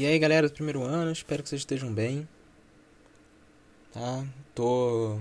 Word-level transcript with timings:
E 0.00 0.06
aí 0.06 0.18
galera 0.18 0.48
do 0.48 0.54
primeiro 0.54 0.82
ano, 0.82 1.12
espero 1.12 1.42
que 1.42 1.50
vocês 1.50 1.60
estejam 1.60 1.92
bem. 1.92 2.26
Tá? 3.92 4.24
Tô. 4.54 5.20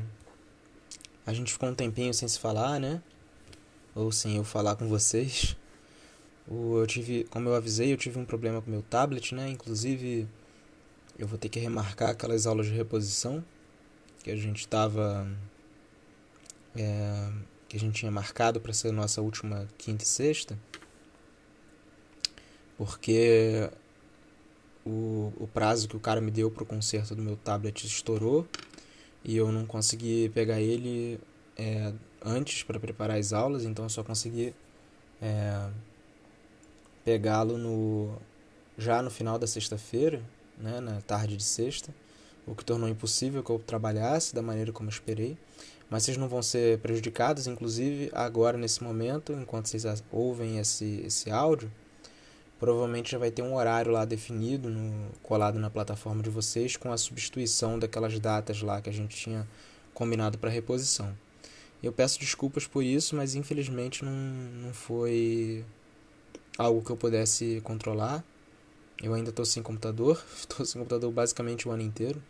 A 1.26 1.34
gente 1.34 1.52
ficou 1.52 1.68
um 1.68 1.76
tempinho 1.76 2.14
sem 2.14 2.30
se 2.30 2.40
falar, 2.40 2.80
né? 2.80 3.04
Ou 3.94 4.10
sem 4.10 4.38
eu 4.38 4.44
falar 4.46 4.78
com 4.78 4.88
vocês. 4.88 5.58
Eu 6.50 6.88
tive, 6.88 7.26
como 7.26 7.50
eu 7.50 7.56
avisei, 7.56 7.92
eu 7.92 7.98
tive 7.98 8.20
um 8.20 8.24
problema 8.24 8.62
com 8.62 8.72
meu 8.72 8.82
tablet, 8.82 9.36
né? 9.36 9.50
Inclusive, 9.50 10.26
eu 11.18 11.28
vou 11.28 11.38
ter 11.38 11.50
que 11.50 11.60
remarcar 11.60 12.12
aquelas 12.12 12.48
aulas 12.48 12.68
de 12.68 12.72
reposição 12.72 13.44
que 14.24 14.32
a 14.32 14.36
gente 14.38 14.62
estava. 14.62 15.30
É, 16.74 17.30
que 17.68 17.76
a 17.76 17.80
gente 17.82 17.96
tinha 17.96 18.12
marcado 18.12 18.62
para 18.62 18.72
ser 18.72 18.94
nossa 18.94 19.22
última 19.22 19.68
quinta 19.78 20.06
e 20.06 20.08
sexta. 20.08 20.58
Porque 22.78 23.70
o, 24.86 25.34
o 25.40 25.48
prazo 25.48 25.88
que 25.88 25.96
o 25.96 26.00
cara 26.00 26.22
me 26.22 26.32
deu 26.32 26.50
para 26.50 26.64
o 26.64 26.66
conserto 26.66 27.16
do 27.16 27.22
meu 27.22 27.36
tablet 27.36 27.86
estourou 27.86 28.48
e 29.24 29.36
eu 29.36 29.52
não 29.52 29.66
consegui 29.66 30.30
pegar 30.30 30.62
ele 30.62 31.20
é, 31.58 31.94
antes 32.24 32.64
para 32.64 32.80
preparar 32.80 33.18
as 33.18 33.34
aulas, 33.34 33.66
então 33.66 33.86
eu 33.86 33.90
só 33.90 34.04
consegui 34.04 34.54
é, 35.22 35.70
pegá-lo 37.04 37.58
no 37.58 38.18
já 38.78 39.02
no 39.02 39.12
final 39.12 39.38
da 39.38 39.46
sexta-feira, 39.46 40.22
né, 40.58 40.80
na 40.80 41.02
tarde 41.02 41.36
de 41.36 41.44
sexta, 41.44 41.94
o 42.48 42.56
que 42.56 42.64
tornou 42.64 42.88
impossível 42.88 43.44
que 43.44 43.50
eu 43.50 43.60
trabalhasse 43.60 44.34
da 44.34 44.42
maneira 44.42 44.72
como 44.72 44.88
eu 44.90 44.94
esperei. 44.94 45.38
Mas 45.90 46.04
vocês 46.04 46.18
não 46.18 46.30
vão 46.30 46.42
ser 46.42 46.80
prejudicados, 46.80 47.48
inclusive 47.48 48.10
agora 48.14 48.58
nesse 48.58 48.84
momento, 48.84 49.34
enquanto 49.34 49.68
vocês 49.68 49.84
ouvem 50.12 50.60
esse, 50.60 51.02
esse 51.06 51.30
áudio, 51.30 51.70
provavelmente 52.60 53.12
já 53.12 53.18
vai 53.18 53.32
ter 53.32 53.42
um 53.42 53.56
horário 53.56 53.92
lá 53.92 54.04
definido, 54.04 54.70
no, 54.70 55.10
colado 55.24 55.58
na 55.58 55.70
plataforma 55.70 56.22
de 56.22 56.30
vocês, 56.30 56.76
com 56.76 56.92
a 56.92 56.98
substituição 56.98 57.80
daquelas 57.80 58.20
datas 58.20 58.62
lá 58.62 58.82
que 58.82 58.90
a 58.90 58.94
gente 58.94 59.16
tinha 59.16 59.48
combinado 59.94 60.38
para 60.38 60.50
reposição. 60.50 61.16
Eu 61.82 61.94
peço 61.94 62.20
desculpas 62.20 62.68
por 62.68 62.84
isso, 62.84 63.16
mas 63.16 63.36
infelizmente 63.36 64.04
não, 64.04 64.12
não 64.12 64.74
foi 64.74 65.66
algo 66.58 66.84
que 66.84 66.92
eu 66.92 66.98
pudesse 66.98 67.62
controlar. 67.64 68.24
Eu 69.02 69.14
ainda 69.14 69.30
estou 69.30 69.46
sem 69.46 69.64
computador, 69.64 70.22
estou 70.38 70.66
sem 70.66 70.80
computador 70.80 71.10
basicamente 71.12 71.68
o 71.68 71.72
ano 71.72 71.82
inteiro, 71.82 72.22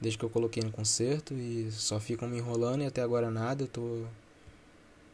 desde 0.00 0.18
que 0.18 0.24
eu 0.24 0.30
coloquei 0.30 0.62
no 0.62 0.72
conserto 0.72 1.34
e 1.34 1.70
só 1.70 2.00
ficam 2.00 2.26
me 2.26 2.38
enrolando 2.38 2.82
e 2.82 2.86
até 2.86 3.02
agora 3.02 3.30
nada. 3.30 3.64
Eu 3.64 3.68
tô, 3.68 4.04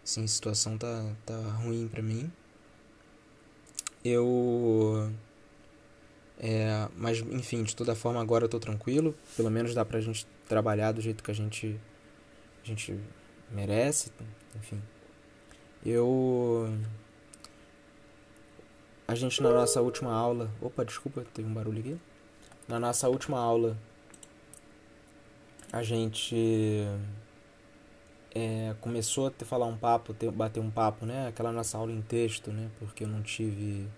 assim, 0.04 0.22
a 0.22 0.28
situação 0.28 0.78
tá, 0.78 1.12
tá 1.26 1.36
ruim 1.64 1.88
para 1.88 2.00
mim. 2.00 2.30
Eu. 4.04 5.12
É, 6.38 6.88
mas, 6.96 7.18
enfim, 7.18 7.62
de 7.62 7.76
toda 7.76 7.94
forma, 7.94 8.20
agora 8.20 8.44
eu 8.44 8.48
tô 8.48 8.58
tranquilo. 8.58 9.14
Pelo 9.36 9.50
menos 9.50 9.74
dá 9.74 9.84
pra 9.84 10.00
gente 10.00 10.26
trabalhar 10.48 10.92
do 10.92 11.00
jeito 11.00 11.22
que 11.22 11.30
a 11.30 11.34
gente, 11.34 11.78
a 12.64 12.66
gente 12.66 12.98
merece. 13.50 14.10
Enfim. 14.56 14.80
Eu. 15.84 16.72
A 19.06 19.14
gente, 19.14 19.42
na 19.42 19.50
nossa 19.50 19.80
última 19.82 20.12
aula. 20.12 20.50
Opa, 20.60 20.84
desculpa, 20.84 21.24
teve 21.34 21.48
um 21.48 21.52
barulho 21.54 21.80
aqui. 21.80 22.00
Na 22.68 22.78
nossa 22.78 23.08
última 23.08 23.38
aula, 23.38 23.76
a 25.72 25.82
gente. 25.82 26.86
É, 28.34 28.74
começou 28.80 29.26
a 29.26 29.30
ter, 29.30 29.44
falar 29.44 29.66
um 29.66 29.76
papo, 29.76 30.14
ter, 30.14 30.30
bater 30.30 30.60
um 30.60 30.70
papo, 30.70 31.04
né? 31.04 31.28
Aquela 31.28 31.52
nossa 31.52 31.76
aula 31.78 31.92
em 31.92 32.02
texto, 32.02 32.52
né? 32.52 32.70
Porque 32.78 33.04
eu 33.04 33.08
não 33.08 33.22
tive 33.22 33.88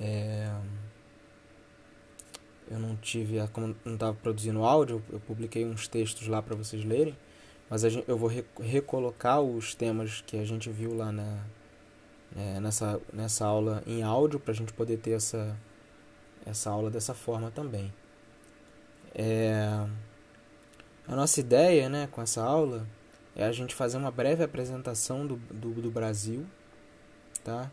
é, 0.00 0.50
eu 2.70 2.78
não 2.78 2.96
tive, 2.96 3.36
como 3.48 3.76
não 3.84 3.94
estava 3.94 4.14
produzindo 4.14 4.64
áudio, 4.64 5.02
eu 5.12 5.20
publiquei 5.20 5.66
uns 5.66 5.88
textos 5.88 6.26
lá 6.28 6.40
para 6.40 6.54
vocês 6.54 6.84
lerem, 6.84 7.16
mas 7.68 7.82
gente, 7.82 8.08
eu 8.08 8.16
vou 8.16 8.30
recolocar 8.60 9.40
os 9.40 9.74
temas 9.74 10.22
que 10.26 10.38
a 10.38 10.44
gente 10.44 10.70
viu 10.70 10.94
lá 10.94 11.12
na, 11.12 11.44
é, 12.36 12.60
nessa, 12.60 13.00
nessa 13.12 13.44
aula 13.44 13.82
em 13.86 14.02
áudio 14.02 14.40
para 14.40 14.52
a 14.52 14.54
gente 14.54 14.72
poder 14.72 14.98
ter 14.98 15.12
essa, 15.12 15.56
essa 16.46 16.70
aula 16.70 16.90
dessa 16.90 17.12
forma 17.12 17.50
também. 17.50 17.92
É, 19.14 19.86
a 21.10 21.16
nossa 21.16 21.40
ideia 21.40 21.88
né, 21.88 22.08
com 22.12 22.22
essa 22.22 22.40
aula 22.40 22.86
é 23.34 23.44
a 23.44 23.50
gente 23.50 23.74
fazer 23.74 23.96
uma 23.96 24.12
breve 24.12 24.44
apresentação 24.44 25.26
do, 25.26 25.36
do, 25.36 25.82
do 25.82 25.90
Brasil, 25.90 26.46
tá? 27.42 27.68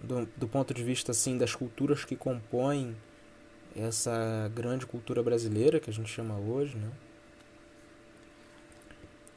do, 0.00 0.26
do 0.36 0.46
ponto 0.46 0.72
de 0.72 0.84
vista 0.84 1.10
assim 1.10 1.36
das 1.36 1.56
culturas 1.56 2.04
que 2.04 2.14
compõem 2.14 2.96
essa 3.74 4.48
grande 4.54 4.86
cultura 4.86 5.24
brasileira 5.24 5.80
que 5.80 5.90
a 5.90 5.92
gente 5.92 6.08
chama 6.08 6.38
hoje, 6.38 6.76
né? 6.76 6.90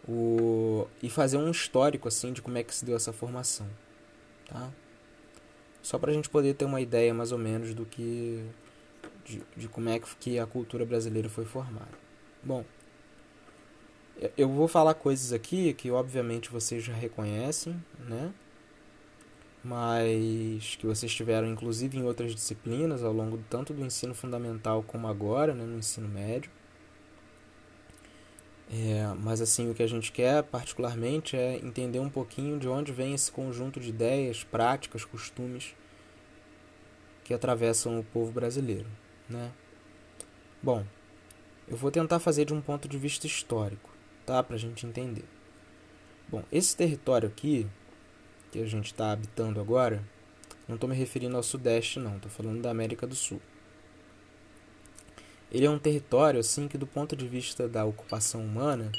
O, 0.08 0.88
e 1.02 1.10
fazer 1.10 1.38
um 1.38 1.50
histórico 1.50 2.08
assim 2.08 2.34
de 2.34 2.44
como 2.44 2.60
é 2.60 2.64
que 2.64 2.76
se 2.76 2.86
deu 2.86 2.96
essa 2.96 3.12
formação, 3.12 3.68
tá? 4.48 4.70
Só 5.82 5.98
para 5.98 6.12
a 6.12 6.14
gente 6.14 6.30
poder 6.30 6.54
ter 6.54 6.66
uma 6.66 6.80
ideia 6.80 7.12
mais 7.12 7.32
ou 7.32 7.40
menos 7.40 7.74
do 7.74 7.88
que 7.88 8.46
de, 9.26 9.42
de 9.58 9.68
como 9.68 9.90
é 9.90 10.00
que 10.00 10.38
a 10.38 10.46
cultura 10.46 10.86
brasileira 10.86 11.28
foi 11.28 11.46
formada. 11.46 11.98
Bom, 12.44 12.64
eu 14.38 14.50
vou 14.50 14.68
falar 14.68 14.94
coisas 14.94 15.34
aqui 15.34 15.74
que 15.74 15.92
obviamente 15.92 16.52
vocês 16.52 16.84
já 16.84 16.94
reconhecem, 16.94 17.76
né? 18.00 18.34
mas 19.64 20.76
que 20.76 20.88
vocês 20.88 21.14
tiveram 21.14 21.48
inclusive 21.48 21.98
em 21.98 22.04
outras 22.04 22.34
disciplinas 22.34 23.04
ao 23.04 23.14
longo 23.14 23.38
tanto 23.50 23.74
do 23.74 23.86
ensino 23.86 24.14
fundamental 24.14 24.84
como 24.84 25.08
agora, 25.08 25.54
né, 25.54 25.64
no 25.64 25.78
ensino 25.78 26.08
médio. 26.08 26.52
É, 28.74 29.06
mas 29.20 29.42
assim, 29.42 29.70
o 29.70 29.74
que 29.74 29.84
a 29.84 29.88
gente 29.88 30.12
quer 30.12 30.44
particularmente 30.44 31.36
é 31.36 31.58
entender 31.58 32.00
um 32.00 32.10
pouquinho 32.10 32.58
de 32.58 32.70
onde 32.70 32.92
vem 32.92 33.14
esse 33.14 33.32
conjunto 33.32 33.80
de 33.80 33.90
ideias, 33.90 34.44
práticas, 34.44 35.04
costumes 35.04 35.76
que 37.24 37.34
atravessam 37.34 38.00
o 38.00 38.04
povo 38.04 38.32
brasileiro, 38.32 38.88
né? 39.30 39.52
Bom, 40.64 40.86
eu 41.68 41.76
vou 41.76 41.92
tentar 41.92 42.20
fazer 42.20 42.46
de 42.46 42.54
um 42.54 42.62
ponto 42.62 42.88
de 42.88 42.98
vista 42.98 43.28
histórico, 43.28 43.91
tá, 44.26 44.42
para 44.42 44.56
a 44.56 44.60
gente 44.60 44.86
entender. 44.86 45.26
Bom, 46.30 46.44
esse 46.52 46.76
território 46.76 47.28
aqui 47.28 47.68
que 48.52 48.60
a 48.60 48.66
gente 48.66 48.88
está 48.88 49.12
habitando 49.12 49.60
agora, 49.60 50.04
não 50.68 50.76
estou 50.76 50.90
me 50.90 50.96
referindo 50.96 51.38
ao 51.38 51.44
Sudeste, 51.44 52.00
não, 52.00 52.18
estou 52.18 52.32
falando 52.32 52.62
da 52.62 52.70
América 52.70 53.08
do 53.08 53.16
Sul. 53.16 53.42
Ele 55.52 55.66
é 55.66 55.70
um 55.70 55.80
território 55.80 56.40
assim 56.40 56.68
que, 56.68 56.78
do 56.78 56.88
ponto 56.88 57.16
de 57.16 57.28
vista 57.28 57.68
da 57.68 57.84
ocupação 57.84 58.44
humana, 58.44 58.92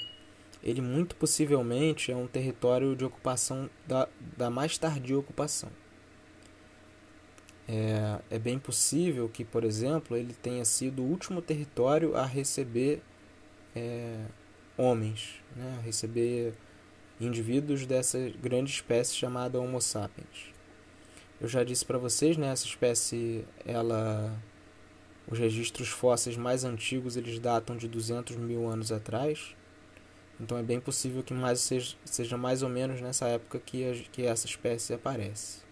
ele 0.63 0.81
muito 0.81 1.17
possivelmente 1.17 2.13
é 2.13 2.17
um 2.17 2.27
território 2.27 2.95
de 2.95 3.05
ocupação 3.05 3.69
da, 3.87 4.09
da 4.37 4.51
mais 4.51 4.77
tardia 4.79 5.19
ocupação. 5.19 5.71
É, 7.67 8.21
é 8.31 8.39
bem 8.39 8.59
possível 8.59 9.29
que, 9.29 9.45
por 9.45 9.65
exemplo, 9.65 10.17
ele 10.17 10.35
tenha 10.35 10.65
sido 10.65 11.03
o 11.03 11.07
último 11.07 11.41
território 11.41 12.17
a 12.17 12.27
receber 12.27 13.03
é, 13.75 14.27
homens, 14.77 15.43
né, 15.55 15.81
receber 15.85 16.55
indivíduos 17.21 17.87
dessa 17.87 18.19
grande 18.41 18.71
espécie 18.71 19.15
chamada 19.15 19.61
Homo 19.61 19.81
sapiens. 19.81 20.53
Eu 21.41 21.49
já 21.49 21.65
disse 21.65 21.85
para 21.85 21.99
vocês, 21.99 22.37
né, 22.37 22.49
essa 22.49 22.67
espécie, 22.67 23.45
ela, 23.67 24.33
os 25.29 25.39
registros 25.39 25.89
fósseis 25.89 26.37
mais 26.37 26.65
antigos 26.65 27.17
eles 27.17 27.39
datam 27.39 27.77
de 27.77 27.89
200 27.89 28.37
mil 28.37 28.69
anos 28.69 28.93
atrás. 28.93 29.55
Então 30.41 30.57
é 30.59 30.63
bem 30.63 30.81
possível 30.81 31.23
que 31.23 31.35
mais 31.35 31.61
seja, 31.61 31.97
seja 32.05 32.37
mais 32.37 32.63
ou 32.63 32.69
menos 32.69 33.01
nessa 33.01 33.27
época 33.27 33.61
que, 33.61 33.85
a, 33.85 33.95
que 34.11 34.27
essa 34.27 34.47
espécie 34.47 34.95
aparece. 34.95 35.63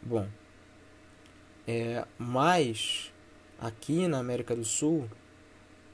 Bom, 0.00 0.28
é, 1.66 2.06
mas 2.16 3.12
aqui 3.58 4.08
na 4.08 4.18
América 4.18 4.54
do 4.54 4.64
Sul 4.64 5.08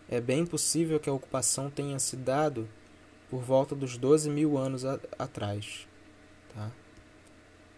é 0.09 0.21
bem 0.21 0.45
possível 0.45 1.01
que 1.01 1.09
a 1.09 1.13
ocupação 1.13 1.71
tenha 1.71 1.99
se 1.99 2.17
dado 2.17 2.69
por 3.31 3.41
volta 3.41 3.75
dos 3.75 3.97
12 3.97 4.31
mil 4.31 4.57
anos 4.59 4.85
a, 4.85 4.99
atrás. 5.19 5.87
Tá? 6.55 6.71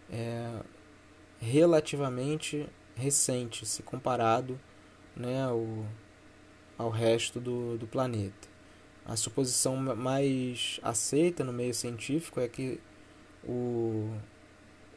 É 0.09 0.59
relativamente 1.39 2.67
recente 2.95 3.65
se 3.65 3.83
comparado 3.83 4.59
né, 5.15 5.43
ao, 5.43 5.85
ao 6.77 6.89
resto 6.89 7.39
do, 7.39 7.77
do 7.77 7.87
planeta. 7.87 8.47
A 9.05 9.15
suposição 9.15 9.77
mais 9.77 10.79
aceita 10.83 11.43
no 11.43 11.53
meio 11.53 11.73
científico 11.73 12.39
é 12.39 12.47
que 12.47 12.79
o, 13.43 14.11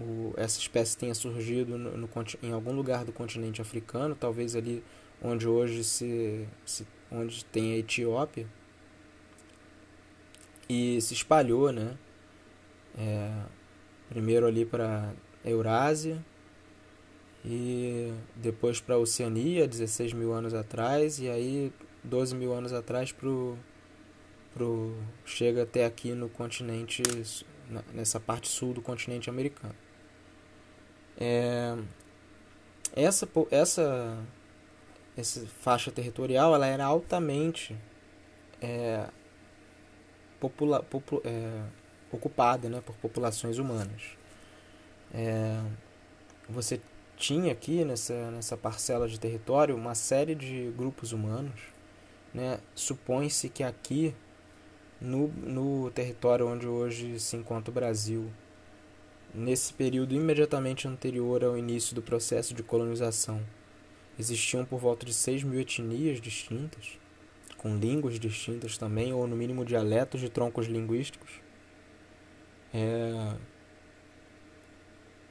o, 0.00 0.34
essa 0.36 0.58
espécie 0.58 0.96
tenha 0.96 1.14
surgido 1.14 1.78
no, 1.78 1.96
no, 1.96 2.08
em 2.42 2.52
algum 2.52 2.72
lugar 2.72 3.04
do 3.04 3.12
continente 3.12 3.62
africano, 3.62 4.16
talvez 4.18 4.56
ali 4.56 4.82
onde 5.22 5.46
hoje 5.46 5.84
se, 5.84 6.48
se 6.66 6.84
onde 7.10 7.44
tem 7.44 7.72
a 7.74 7.78
Etiópia, 7.78 8.46
e 10.68 11.00
se 11.00 11.14
espalhou, 11.14 11.72
né? 11.72 11.96
É, 12.96 13.32
primeiro 14.08 14.46
ali 14.46 14.64
para 14.64 15.12
Eurásia, 15.44 16.24
e 17.44 18.12
depois 18.36 18.80
para 18.80 18.94
a 18.94 18.98
Oceania, 18.98 19.66
16 19.66 20.12
mil 20.12 20.32
anos 20.32 20.54
atrás, 20.54 21.18
e 21.18 21.28
aí 21.28 21.72
12 22.04 22.34
mil 22.34 22.52
anos 22.52 22.72
atrás 22.72 23.12
pro, 23.12 23.58
pro, 24.54 24.96
chega 25.24 25.62
até 25.62 25.84
aqui 25.84 26.12
no 26.12 26.28
continente, 26.28 27.02
nessa 27.94 28.20
parte 28.20 28.48
sul 28.48 28.74
do 28.74 28.82
continente 28.82 29.28
americano. 29.30 29.74
É, 31.18 31.76
essa, 32.94 33.28
essa, 33.50 34.18
essa 35.20 35.46
faixa 35.60 35.90
territorial 35.90 36.54
ela 36.54 36.66
era 36.66 36.84
altamente 36.84 37.76
é, 38.60 39.06
popula, 40.38 40.82
popula, 40.82 41.22
é, 41.24 41.62
ocupada 42.12 42.68
né, 42.68 42.82
por 42.84 42.94
populações 42.96 43.58
humanas. 43.58 44.02
É, 45.12 45.60
você 46.48 46.80
tinha 47.16 47.52
aqui 47.52 47.84
nessa, 47.84 48.30
nessa 48.30 48.56
parcela 48.56 49.06
de 49.06 49.20
território 49.20 49.76
uma 49.76 49.94
série 49.94 50.34
de 50.34 50.72
grupos 50.76 51.12
humanos. 51.12 51.60
Né? 52.32 52.58
Supõe-se 52.74 53.48
que 53.48 53.62
aqui, 53.62 54.14
no, 55.00 55.28
no 55.28 55.90
território 55.90 56.48
onde 56.48 56.66
hoje 56.66 57.18
se 57.20 57.36
encontra 57.36 57.70
o 57.70 57.74
Brasil, 57.74 58.30
nesse 59.34 59.72
período 59.72 60.14
imediatamente 60.14 60.88
anterior 60.88 61.44
ao 61.44 61.56
início 61.56 61.94
do 61.94 62.02
processo 62.02 62.54
de 62.54 62.62
colonização, 62.62 63.40
existiam 64.20 64.64
por 64.64 64.78
volta 64.78 65.04
de 65.04 65.12
6 65.12 65.42
mil 65.42 65.60
etnias 65.60 66.20
distintas, 66.20 66.98
com 67.56 67.76
línguas 67.76 68.18
distintas 68.20 68.78
também, 68.78 69.12
ou 69.12 69.26
no 69.26 69.36
mínimo 69.36 69.64
dialetos 69.64 70.20
de 70.20 70.28
troncos 70.28 70.66
linguísticos. 70.66 71.30
É, 72.72 73.34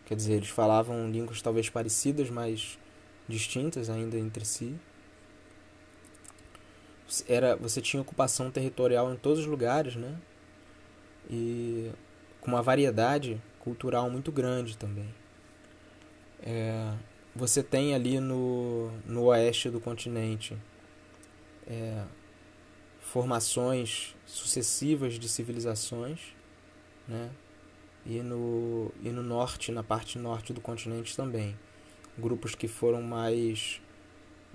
Quer 0.10 0.16
dizer, 0.16 0.34
eles 0.34 0.50
falavam 0.50 1.08
línguas 1.08 1.40
talvez 1.40 1.70
parecidas, 1.70 2.32
mas 2.32 2.80
distintas 3.28 3.92
ainda 3.92 4.18
entre 4.18 4.44
si. 4.44 4.76
Era, 7.28 7.56
você 7.56 7.80
tinha 7.80 8.02
ocupação 8.02 8.50
territorial 8.50 9.14
em 9.14 9.16
todos 9.16 9.42
os 9.42 9.46
lugares, 9.46 9.96
né? 9.96 10.18
E 11.30 11.92
com 12.42 12.50
uma 12.50 12.64
variedade 12.64 13.40
cultural 13.60 14.10
muito 14.10 14.32
grande 14.32 14.76
também. 14.76 15.14
É, 16.42 16.92
você 17.36 17.62
tem 17.64 17.94
ali 17.94 18.20
no, 18.20 18.92
no 19.06 19.26
oeste 19.26 19.70
do 19.70 19.80
continente 19.80 20.58
é, 21.68 22.04
formações 23.00 24.16
sucessivas 24.26 25.16
de 25.16 25.30
civilizações, 25.30 26.20
né? 27.08 27.30
e 28.06 28.22
no, 28.22 28.92
e 29.02 29.10
no 29.10 29.22
norte, 29.22 29.72
na 29.72 29.84
parte 29.84 30.18
norte 30.18 30.54
do 30.54 30.62
continente 30.62 31.16
também. 31.16 31.58
Grupos 32.18 32.56
que 32.56 32.68
foram 32.68 33.02
mais, 33.02 33.82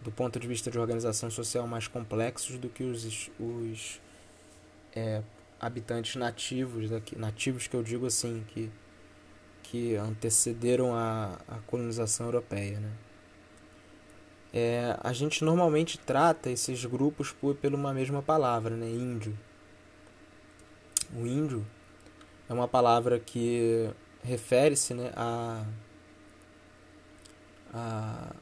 do 0.03 0.11
ponto 0.11 0.39
de 0.39 0.47
vista 0.47 0.71
de 0.71 0.79
organização 0.79 1.31
social, 1.31 1.67
mais 1.67 1.89
complexos 1.89 2.59
do 2.59 2.69
que 2.69 2.83
os, 2.83 3.31
os 3.39 4.01
é, 4.95 5.23
habitantes 5.61 6.17
nativos, 6.17 6.91
daqui, 6.91 7.17
nativos 7.17 7.67
que 7.67 7.75
eu 7.75 7.83
digo 7.83 8.07
assim, 8.07 8.45
que, 8.49 8.71
que 9.75 9.97
antecederam 9.97 10.95
a, 10.95 11.37
a 11.49 11.59
colonização 11.67 12.27
europeia. 12.27 12.79
Né? 12.79 12.93
É, 14.53 14.97
a 15.03 15.13
gente 15.13 15.45
normalmente 15.45 15.99
trata 15.99 16.49
esses 16.49 16.85
grupos 16.85 17.33
por, 17.33 17.57
por 17.57 17.75
uma 17.75 17.93
mesma 17.93 18.23
palavra, 18.23 18.77
né? 18.77 18.89
índio. 18.89 19.37
O 21.13 21.27
índio 21.27 21.67
é 22.49 22.53
uma 22.53 22.69
palavra 22.69 23.19
que 23.19 23.91
refere-se 24.23 24.95
né, 24.95 25.11
a, 25.17 25.65
a 27.73 28.33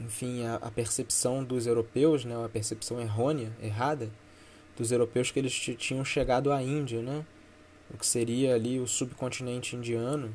enfim 0.00 0.42
a, 0.46 0.54
a, 0.56 0.70
percepção 0.70 1.44
dos 1.44 1.66
europeus 1.66 2.24
né 2.24 2.34
a 2.44 2.48
percepção 2.48 3.00
errônea 3.00 3.52
errada 3.62 4.10
dos 4.76 4.90
europeus 4.90 5.30
que 5.30 5.38
eles 5.38 5.52
tinham 5.52 6.04
chegado 6.04 6.50
à 6.50 6.60
Índia 6.60 7.02
né 7.02 7.24
o 7.92 7.98
que 7.98 8.06
seria 8.06 8.54
ali 8.54 8.78
o 8.78 8.86
subcontinente 8.86 9.76
indiano 9.76 10.34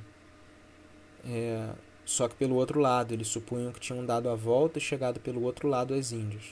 é, 1.25 1.73
só 2.03 2.27
que 2.27 2.35
pelo 2.35 2.55
outro 2.55 2.79
lado 2.79 3.13
eles 3.13 3.27
supunham 3.27 3.71
que 3.71 3.79
tinham 3.79 4.05
dado 4.05 4.29
a 4.29 4.35
volta 4.35 4.77
e 4.77 4.81
chegado 4.81 5.19
pelo 5.19 5.41
outro 5.41 5.67
lado 5.67 5.93
às 5.93 6.11
Índias 6.11 6.43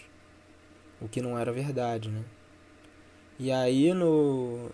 o 1.00 1.08
que 1.08 1.22
não 1.22 1.38
era 1.38 1.52
verdade 1.52 2.10
né 2.10 2.24
e 3.40 3.52
aí 3.52 3.94
no 3.94 4.72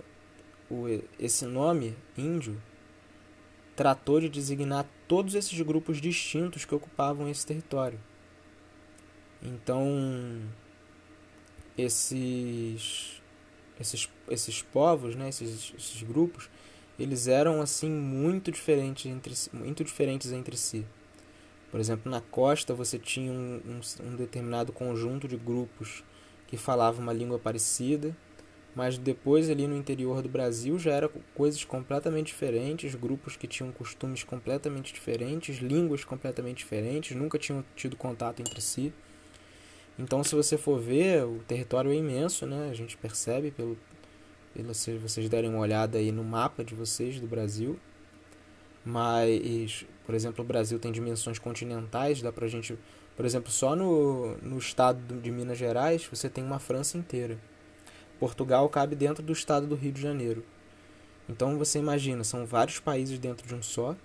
o, 0.69 0.85
esse 1.17 1.45
nome, 1.45 1.97
índio, 2.17 2.61
tratou 3.75 4.19
de 4.19 4.29
designar 4.29 4.85
todos 5.07 5.33
esses 5.33 5.59
grupos 5.61 5.99
distintos 5.99 6.65
que 6.65 6.75
ocupavam 6.75 7.27
esse 7.27 7.45
território. 7.45 7.99
Então, 9.41 10.41
esses, 11.77 13.18
esses, 13.79 14.09
esses 14.29 14.61
povos, 14.61 15.15
né, 15.15 15.29
esses, 15.29 15.73
esses 15.77 16.03
grupos, 16.03 16.49
eles 16.99 17.27
eram 17.27 17.61
assim 17.61 17.89
muito 17.89 18.51
diferentes 18.51 19.05
entre, 19.05 19.33
muito 19.53 19.83
diferentes 19.83 20.31
entre 20.31 20.57
si. 20.57 20.85
Por 21.71 21.79
exemplo, 21.79 22.11
na 22.11 22.19
costa 22.19 22.73
você 22.73 22.97
tinha 22.97 23.31
um, 23.31 23.61
um, 23.65 24.05
um 24.07 24.15
determinado 24.15 24.73
conjunto 24.73 25.27
de 25.27 25.37
grupos 25.37 26.03
que 26.47 26.57
falavam 26.57 27.03
uma 27.03 27.13
língua 27.13 27.37
parecida, 27.37 28.15
mas 28.75 28.97
depois 28.97 29.49
ali 29.49 29.67
no 29.67 29.75
interior 29.75 30.21
do 30.21 30.29
Brasil 30.29 30.77
já 30.79 30.91
era 30.91 31.09
coisas 31.35 31.63
completamente 31.63 32.27
diferentes, 32.27 32.95
grupos 32.95 33.35
que 33.35 33.47
tinham 33.47 33.71
costumes 33.71 34.23
completamente 34.23 34.93
diferentes, 34.93 35.57
línguas 35.57 36.03
completamente 36.03 36.57
diferentes, 36.57 37.15
nunca 37.15 37.37
tinham 37.37 37.63
tido 37.75 37.95
contato 37.95 38.41
entre 38.41 38.61
si. 38.61 38.93
Então, 39.99 40.23
se 40.23 40.33
você 40.33 40.57
for 40.57 40.79
ver, 40.79 41.25
o 41.25 41.39
território 41.45 41.91
é 41.91 41.95
imenso, 41.95 42.45
né? 42.45 42.69
A 42.71 42.73
gente 42.73 42.95
percebe 42.95 43.51
pelo, 43.51 43.77
pelo 44.53 44.73
se 44.73 44.97
vocês 44.97 45.27
derem 45.27 45.49
uma 45.49 45.59
olhada 45.59 45.97
aí 45.97 46.09
no 46.09 46.23
mapa 46.23 46.63
de 46.63 46.73
vocês 46.73 47.19
do 47.19 47.27
Brasil. 47.27 47.77
Mas, 48.85 49.85
por 50.05 50.15
exemplo, 50.15 50.41
o 50.41 50.47
Brasil 50.47 50.79
tem 50.79 50.89
dimensões 50.89 51.37
continentais, 51.37 52.21
dá 52.21 52.31
pra 52.31 52.47
gente, 52.47 52.79
por 53.17 53.25
exemplo, 53.25 53.51
só 53.51 53.75
no, 53.75 54.37
no 54.37 54.57
estado 54.57 55.19
de 55.19 55.29
Minas 55.29 55.57
Gerais, 55.57 56.07
você 56.09 56.29
tem 56.29 56.45
uma 56.45 56.59
França 56.59 56.97
inteira. 56.97 57.37
Portugal 58.21 58.69
cabe 58.69 58.95
dentro 58.95 59.21
do 59.21 59.33
estado 59.33 59.67
do 59.67 59.75
Rio 59.75 59.91
de 59.91 60.01
Janeiro. 60.01 60.45
Então 61.27 61.57
você 61.57 61.77
imagina, 61.77 62.23
são 62.23 62.45
vários 62.45 62.79
países 62.79 63.19
dentro 63.19 63.45
de 63.45 63.53
um 63.53 63.61
só. 63.61 63.97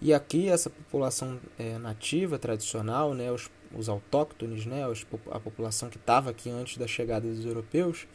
E 0.00 0.14
aqui 0.14 0.48
essa 0.48 0.70
população 0.70 1.38
é, 1.58 1.76
nativa, 1.76 2.38
tradicional, 2.38 3.12
né, 3.12 3.30
os, 3.30 3.50
os 3.74 3.88
autóctones, 3.88 4.66
né, 4.66 4.82
a 5.30 5.40
população 5.40 5.88
que 5.88 5.96
estava 5.96 6.30
aqui 6.30 6.50
antes 6.50 6.76
da 6.76 6.86
chegada 6.86 7.28
dos 7.28 7.44
europeus, 7.44 8.06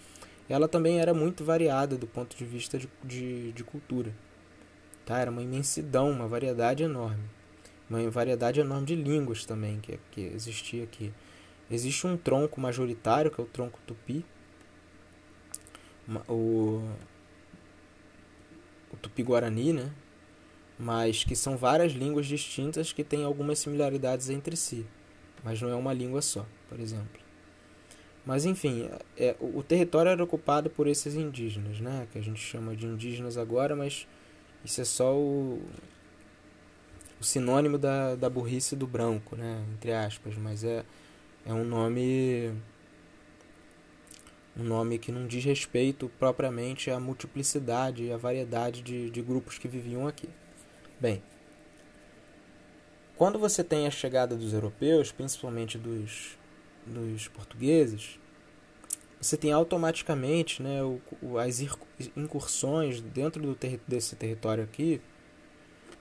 ela 0.50 0.68
também 0.68 1.00
era 1.00 1.14
muito 1.14 1.44
variada 1.44 1.98
do 1.98 2.06
ponto 2.06 2.36
de 2.36 2.46
vista 2.46 2.78
de, 2.78 2.90
de, 3.04 3.52
de 3.52 3.64
cultura. 3.64 4.14
Tá? 5.06 5.20
Era 5.20 5.32
uma 5.32 5.42
imensidão, 5.42 6.12
uma 6.12 6.28
variedade 6.28 6.84
enorme. 6.84 7.24
Uma 7.90 8.10
variedade 8.10 8.60
enorme 8.60 8.86
de 8.86 8.96
línguas 8.96 9.46
também 9.46 9.80
que, 9.80 10.00
que 10.12 10.22
existia 10.22 10.84
aqui. 10.84 11.14
Existe 11.70 12.06
um 12.06 12.18
tronco 12.18 12.60
majoritário, 12.60 13.32
que 13.32 13.40
é 13.40 13.44
o 13.44 13.48
tronco 13.48 13.80
tupi, 13.88 14.24
o, 16.28 16.84
o 18.92 18.98
tupi-guarani, 19.02 19.74
né? 19.74 19.92
Mas 20.78 21.24
que 21.24 21.36
são 21.36 21.58
várias 21.58 21.94
línguas 21.94 22.28
distintas 22.28 22.92
que 22.92 23.04
têm 23.04 23.24
algumas 23.24 23.60
similaridades 23.60 24.30
entre 24.30 24.56
si, 24.56 24.86
mas 25.46 25.62
não 25.62 25.70
é 25.70 25.76
uma 25.76 25.94
língua 25.94 26.24
só, 26.24 26.44
por 26.68 26.80
exemplo. 26.80 27.24
Mas 28.26 28.44
enfim, 28.44 28.90
é, 29.16 29.36
o 29.40 29.62
território 29.62 30.10
era 30.10 30.24
ocupado 30.24 30.68
por 30.72 30.88
esses 30.88 31.14
indígenas, 31.14 31.80
né? 31.80 32.08
Que 32.12 32.18
a 32.18 32.22
gente 32.22 32.40
chama 32.42 32.76
de 32.76 32.88
indígenas 32.88 33.38
agora, 33.38 33.76
mas 33.76 34.08
isso 34.66 34.82
é 34.82 34.84
só 34.84 35.16
o, 35.16 35.62
o 37.22 37.24
sinônimo 37.24 37.78
da, 37.78 38.16
da 38.16 38.28
burrice 38.28 38.76
do 38.76 38.88
branco, 38.88 39.36
né? 39.36 39.64
Entre 39.76 39.94
aspas, 39.94 40.36
mas 40.36 40.64
é, 40.64 40.84
é 41.46 41.54
um 41.54 41.64
nome 41.64 42.52
um 44.58 44.64
nome 44.64 44.98
que 44.98 45.12
não 45.12 45.28
diz 45.28 45.44
respeito 45.44 46.10
propriamente 46.18 46.90
à 46.90 47.00
multiplicidade 47.00 48.06
e 48.06 48.12
à 48.12 48.18
variedade 48.18 48.82
de, 48.82 49.12
de 49.12 49.22
grupos 49.22 49.60
que 49.60 49.68
viviam 49.68 50.08
aqui. 50.08 50.30
Bem, 51.00 51.22
quando 53.18 53.40
você 53.40 53.64
tem 53.64 53.88
a 53.88 53.92
chegada 53.92 54.36
dos 54.36 54.54
europeus, 54.54 55.12
principalmente 55.12 55.78
dos, 55.78 56.38
dos 56.86 57.28
portugueses, 57.28 58.20
você 59.20 59.38
tem 59.38 59.52
automaticamente 59.52 60.62
né, 60.62 60.84
o, 60.84 61.02
o, 61.22 61.38
as 61.38 61.60
incursões 62.16 63.02
dentro 63.02 63.42
do 63.42 63.58
desse 63.88 64.16
território 64.16 64.64
aqui 64.64 65.02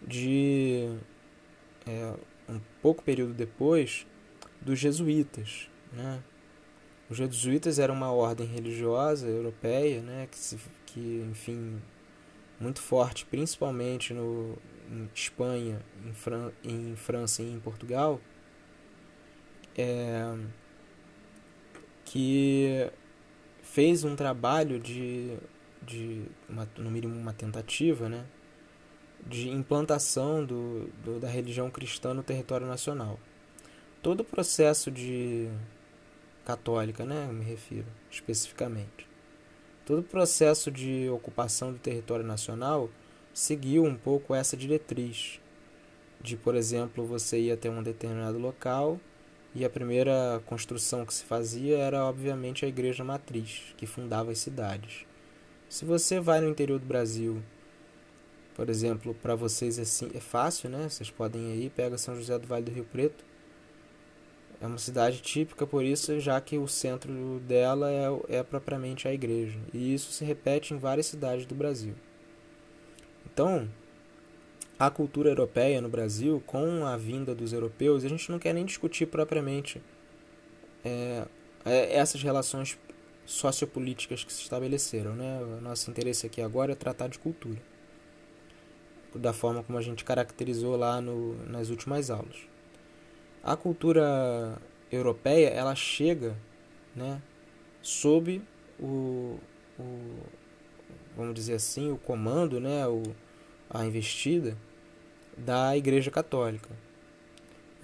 de 0.07 0.99
é, 1.87 2.15
um 2.49 2.61
pouco 2.83 3.03
período 3.03 3.33
depois 3.33 4.07
dos 4.61 4.79
jesuítas, 4.79 5.69
né? 5.93 6.23
Os 7.09 7.19
jesuítas 7.19 7.79
eram 7.79 7.95
uma 7.95 8.11
ordem 8.11 8.47
religiosa 8.47 9.29
europeia, 9.29 10.01
né, 10.01 10.27
que, 10.31 10.39
se, 10.39 10.59
que 10.87 11.25
enfim, 11.31 11.81
muito 12.59 12.81
forte, 12.81 13.27
principalmente 13.27 14.15
no, 14.15 14.57
em 14.95 15.11
Espanha, 15.15 15.81
em, 16.07 16.13
Fran 16.13 16.53
em 16.63 16.97
França 16.97 17.43
e 17.43 17.53
em 17.53 17.61
Portugal, 17.61 18.21
é, 19.77 20.37
que 22.05 22.91
fez 23.63 24.05
um 24.05 24.15
trabalho 24.15 24.79
de, 24.79 25.37
de 25.83 26.23
uma, 26.49 26.69
no 26.79 26.91
mínimo 26.91 27.15
uma 27.15 27.33
tentativa, 27.33 28.09
né, 28.09 28.25
de 29.27 29.49
implantação 29.49 30.45
do, 30.45 30.89
do, 31.03 31.19
da 31.19 31.29
religião 31.29 31.71
cristã 31.71 32.15
no 32.15 32.23
território 32.23 32.67
nacional. 32.67 33.19
Todo 34.03 34.21
o 34.21 34.25
processo 34.25 34.91
de 34.91 35.49
católica, 36.45 37.05
né, 37.05 37.27
me 37.33 37.45
refiro 37.45 37.87
especificamente. 38.11 39.09
Todo 39.87 40.01
o 40.01 40.05
processo 40.05 40.71
de 40.71 41.09
ocupação 41.09 41.73
do 41.73 41.79
território 41.79 42.25
nacional 42.25 42.91
seguiu 43.35 43.85
um 43.85 43.97
pouco 43.97 44.35
essa 44.35 44.57
diretriz 44.57 45.41
de, 46.23 46.37
por 46.39 46.55
exemplo, 46.55 47.05
você 47.05 47.39
ia 47.39 47.55
até 47.55 47.69
um 47.69 47.83
determinado 47.83 48.39
local 48.39 48.99
e 49.55 49.65
a 49.65 49.69
primeira 49.69 50.41
construção 50.47 51.05
que 51.05 51.13
se 51.13 51.25
fazia 51.25 51.77
era 51.77 52.05
obviamente 52.05 52.65
a 52.65 52.69
igreja 52.69 53.05
matriz, 53.05 53.75
que 53.77 53.87
fundava 53.87 54.31
as 54.31 54.39
cidades. 54.39 55.05
Se 55.69 55.85
você 55.85 56.21
vai 56.21 56.41
no 56.41 56.49
interior 56.49 56.79
do 56.79 56.87
Brasil, 56.87 57.43
por 58.55 58.71
exemplo, 58.71 59.15
para 59.15 59.35
vocês 59.35 59.79
assim 59.79 60.11
é 60.15 60.21
fácil, 60.21 60.71
né? 60.71 60.89
Vocês 60.89 61.11
podem 61.11 61.57
ir, 61.57 61.71
pega 61.71 61.99
São 61.99 62.17
José 62.17 62.39
do 62.39 62.47
Vale 62.47 62.65
do 62.65 62.71
Rio 62.71 62.85
Preto. 62.85 63.25
É 64.61 64.67
uma 64.67 64.79
cidade 64.79 65.21
típica 65.21 65.67
por 65.67 65.85
isso, 65.85 66.19
já 66.21 66.41
que 66.41 66.57
o 66.57 66.67
centro 66.69 67.13
dela 67.41 67.91
é, 67.91 68.39
é 68.39 68.43
propriamente 68.43 69.07
a 69.09 69.13
igreja. 69.13 69.59
E 69.75 69.93
isso 69.93 70.13
se 70.13 70.25
repete 70.25 70.73
em 70.73 70.79
várias 70.79 71.07
cidades 71.07 71.45
do 71.45 71.55
Brasil. 71.55 71.95
Então, 73.35 73.69
a 74.79 74.89
cultura 74.91 75.29
europeia 75.29 75.81
no 75.81 75.89
Brasil, 75.89 76.41
com 76.47 76.87
a 76.87 76.97
vinda 76.97 77.35
dos 77.35 77.53
europeus, 77.53 78.05
a 78.05 78.09
gente 78.09 78.31
não 78.31 78.39
quer 78.39 78.55
nem 78.55 78.65
discutir 78.65 79.07
propriamente 79.07 79.83
é, 80.85 81.27
é, 81.65 81.97
essas 81.97 82.23
relações 82.23 82.79
sociopolíticas 83.27 84.23
que 84.23 84.33
se 84.33 84.43
estabeleceram. 84.43 85.17
Né? 85.17 85.41
O 85.43 85.61
nosso 85.61 85.91
interesse 85.91 86.27
aqui 86.27 86.41
agora 86.41 86.73
é 86.73 86.75
tratar 86.77 87.09
de 87.09 87.19
cultura, 87.19 87.61
da 89.17 89.33
forma 89.33 89.65
como 89.65 89.79
a 89.79 89.83
gente 89.83 90.05
caracterizou 90.05 90.77
lá 90.77 91.01
no, 91.01 91.35
nas 91.51 91.71
últimas 91.71 92.11
aulas. 92.11 92.37
A 93.43 93.57
cultura 93.57 94.57
europeia 94.93 95.49
ela 95.49 95.75
chega 95.75 96.37
né, 96.95 97.21
sob 97.83 98.41
o, 98.79 99.41
o 99.77 100.19
vamos 101.17 101.35
dizer 101.35 101.55
assim, 101.55 101.91
o 101.91 101.97
comando, 101.97 102.61
né, 102.61 102.87
o, 102.87 103.03
a 103.75 103.85
investida 103.85 104.57
da 105.37 105.77
Igreja 105.77 106.11
Católica. 106.11 106.71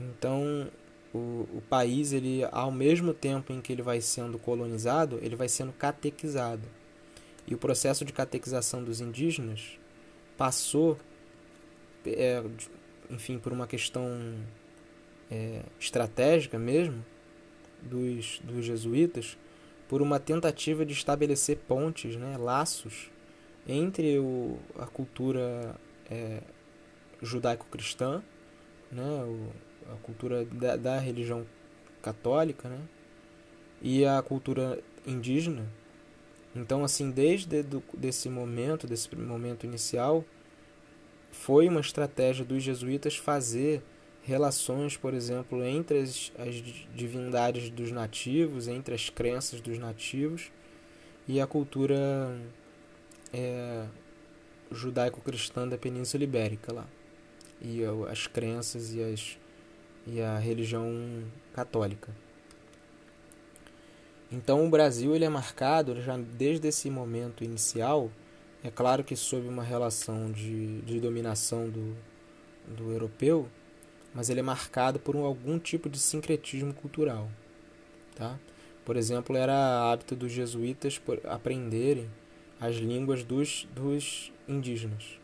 Então, 0.00 0.70
o, 1.12 1.48
o 1.52 1.62
país, 1.68 2.12
ele, 2.12 2.44
ao 2.52 2.70
mesmo 2.70 3.12
tempo 3.12 3.52
em 3.52 3.60
que 3.60 3.72
ele 3.72 3.82
vai 3.82 4.00
sendo 4.00 4.38
colonizado, 4.38 5.18
ele 5.20 5.34
vai 5.34 5.48
sendo 5.48 5.72
catequizado. 5.72 6.62
E 7.46 7.54
o 7.54 7.58
processo 7.58 8.04
de 8.04 8.12
catequização 8.12 8.84
dos 8.84 9.00
indígenas 9.00 9.78
passou, 10.38 10.96
é, 12.06 12.42
enfim, 13.10 13.38
por 13.38 13.52
uma 13.52 13.66
questão 13.66 14.36
é, 15.28 15.62
estratégica 15.78 16.56
mesmo 16.58 17.04
dos, 17.82 18.40
dos 18.44 18.64
jesuítas, 18.64 19.36
por 19.88 20.00
uma 20.00 20.20
tentativa 20.20 20.86
de 20.86 20.92
estabelecer 20.92 21.56
pontes, 21.66 22.14
né, 22.14 22.36
laços 22.38 23.10
entre 23.70 24.18
o, 24.18 24.58
a 24.78 24.86
cultura 24.86 25.76
é, 26.10 26.42
judaico-cristã, 27.22 28.22
né, 28.90 29.24
o, 29.24 29.92
a 29.92 29.96
cultura 30.02 30.44
da, 30.44 30.76
da, 30.76 30.98
religião 30.98 31.46
católica, 32.02 32.68
né, 32.68 32.80
e 33.80 34.04
a 34.04 34.20
cultura 34.22 34.82
indígena. 35.06 35.66
Então, 36.54 36.82
assim, 36.82 37.10
desde 37.10 37.62
do, 37.62 37.82
desse 37.96 38.28
momento, 38.28 38.86
desse 38.88 39.14
momento 39.14 39.64
inicial, 39.64 40.24
foi 41.30 41.68
uma 41.68 41.80
estratégia 41.80 42.44
dos 42.44 42.62
jesuítas 42.62 43.16
fazer 43.16 43.82
relações, 44.22 44.96
por 44.96 45.14
exemplo, 45.14 45.62
entre 45.64 46.00
as, 46.00 46.32
as 46.36 46.56
divindades 46.92 47.70
dos 47.70 47.92
nativos, 47.92 48.66
entre 48.66 48.94
as 48.94 49.08
crenças 49.08 49.60
dos 49.60 49.78
nativos 49.78 50.50
e 51.28 51.40
a 51.40 51.46
cultura 51.46 52.36
é, 53.32 53.86
judaico-cristã 54.70 55.66
da 55.66 55.78
Península 55.78 56.24
Ibérica 56.24 56.72
lá. 56.72 56.86
E 57.60 57.82
as 58.10 58.26
crenças 58.26 58.94
e, 58.94 59.02
as, 59.02 59.38
e 60.06 60.20
a 60.20 60.38
religião 60.38 61.24
católica. 61.52 62.14
Então 64.32 64.64
o 64.64 64.70
Brasil 64.70 65.14
ele 65.14 65.24
é 65.24 65.28
marcado 65.28 66.00
já 66.00 66.16
desde 66.16 66.68
esse 66.68 66.88
momento 66.88 67.42
inicial, 67.42 68.10
é 68.62 68.70
claro 68.70 69.02
que 69.02 69.16
sob 69.16 69.48
uma 69.48 69.62
relação 69.62 70.30
de, 70.30 70.80
de 70.82 71.00
dominação 71.00 71.68
do, 71.68 71.96
do 72.68 72.92
europeu, 72.92 73.48
mas 74.14 74.30
ele 74.30 74.40
é 74.40 74.42
marcado 74.42 75.00
por 75.00 75.16
um, 75.16 75.24
algum 75.24 75.58
tipo 75.58 75.88
de 75.88 75.98
sincretismo 75.98 76.72
cultural. 76.74 77.28
Tá? 78.14 78.38
Por 78.84 78.96
exemplo, 78.96 79.36
era 79.36 79.90
hábito 79.90 80.14
dos 80.14 80.30
jesuítas 80.30 81.00
aprenderem 81.24 82.08
as 82.60 82.76
línguas 82.76 83.24
dos, 83.24 83.66
dos 83.74 84.32
indígenas 84.46 85.18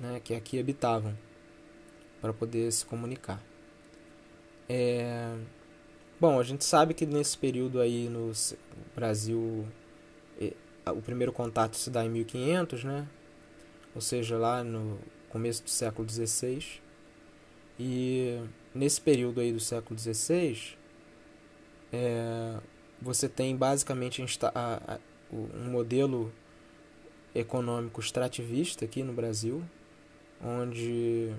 né, 0.00 0.20
que 0.22 0.34
aqui 0.34 0.58
habitavam 0.58 1.16
para 2.20 2.32
poder 2.32 2.70
se 2.72 2.84
comunicar. 2.84 3.42
É... 4.68 5.36
Bom, 6.18 6.40
a 6.40 6.42
gente 6.42 6.64
sabe 6.64 6.94
que 6.94 7.06
nesse 7.06 7.36
período 7.36 7.80
aí 7.80 8.08
no 8.08 8.32
Brasil 8.94 9.66
o 10.92 11.02
primeiro 11.02 11.32
contato 11.32 11.76
se 11.76 11.90
dá 11.90 12.04
em 12.04 12.08
1500, 12.08 12.84
né? 12.84 13.08
Ou 13.94 14.00
seja, 14.00 14.36
lá 14.38 14.62
no 14.62 14.98
começo 15.28 15.62
do 15.62 15.70
século 15.70 16.08
XVI. 16.08 16.64
E 17.78 18.40
nesse 18.74 19.00
período 19.00 19.40
aí 19.40 19.52
do 19.52 19.60
século 19.60 19.98
XVI, 19.98 20.76
é, 21.92 22.58
você 23.00 23.28
tem 23.28 23.56
basicamente 23.56 24.24
um 25.32 25.70
modelo 25.70 26.32
econômico 27.38 28.00
extrativista 28.00 28.84
aqui 28.84 29.02
no 29.02 29.12
Brasil, 29.12 29.62
onde 30.42 31.32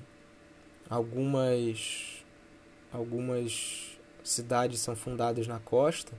algumas 0.90 2.24
algumas 2.92 3.98
cidades 4.24 4.80
são 4.80 4.96
fundadas 4.96 5.48
na 5.48 5.60
costa, 5.60 6.14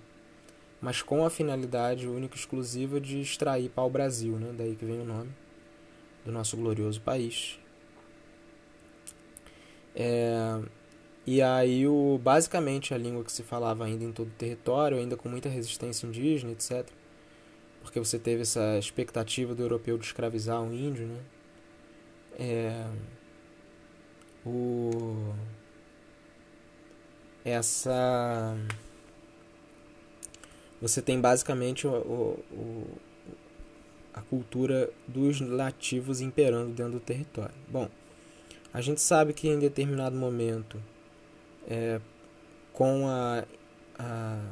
mas 0.81 1.03
com 1.03 1.25
a 1.25 1.31
finalidade 1.31 2.07
única 2.07 2.37
e 2.37 2.39
exclusiva 2.39 3.01
de 3.01 3.21
extrair 3.21 3.71
pau-brasil, 3.71 4.37
né? 4.39 4.55
daí 4.57 4.77
que 4.77 4.85
vem 4.85 5.01
o 5.01 5.05
nome 5.05 5.31
do 6.25 6.33
nosso 6.33 6.57
glorioso 6.57 7.01
país. 7.01 7.59
É, 9.95 10.61
e 11.27 11.43
aí, 11.43 11.87
o, 11.87 12.19
basicamente, 12.23 12.95
a 12.95 12.99
língua 12.99 13.25
que 13.25 13.33
se 13.33 13.43
falava 13.43 13.85
ainda 13.85 14.05
em 14.05 14.13
todo 14.13 14.29
o 14.29 14.39
território, 14.39 14.99
ainda 14.99 15.17
com 15.17 15.29
muita 15.29 15.49
resistência 15.49 16.07
indígena, 16.07 16.53
etc 16.53 16.89
porque 17.89 17.99
você 17.99 18.19
teve 18.19 18.43
essa 18.43 18.79
expectativa 18.79 19.55
do 19.55 19.63
europeu 19.63 19.97
de 19.97 20.05
escravizar 20.05 20.61
um 20.61 20.75
índio, 20.75 21.07
né? 21.07 21.21
É, 22.39 22.87
o, 24.45 25.33
essa 27.43 28.55
você 30.83 31.01
tem 31.01 31.19
basicamente 31.19 31.87
o, 31.87 31.91
o, 31.91 32.45
o, 32.55 32.87
a 34.13 34.21
cultura 34.21 34.91
dos 35.07 35.41
nativos 35.41 36.21
imperando 36.21 36.75
dentro 36.75 36.93
do 36.93 37.01
território. 37.01 37.55
Bom, 37.69 37.89
a 38.73 38.83
gente 38.83 39.01
sabe 39.01 39.33
que 39.33 39.49
em 39.49 39.59
determinado 39.59 40.15
momento, 40.15 40.81
é, 41.67 41.99
com 42.71 43.09
a, 43.09 43.45
a 43.99 44.45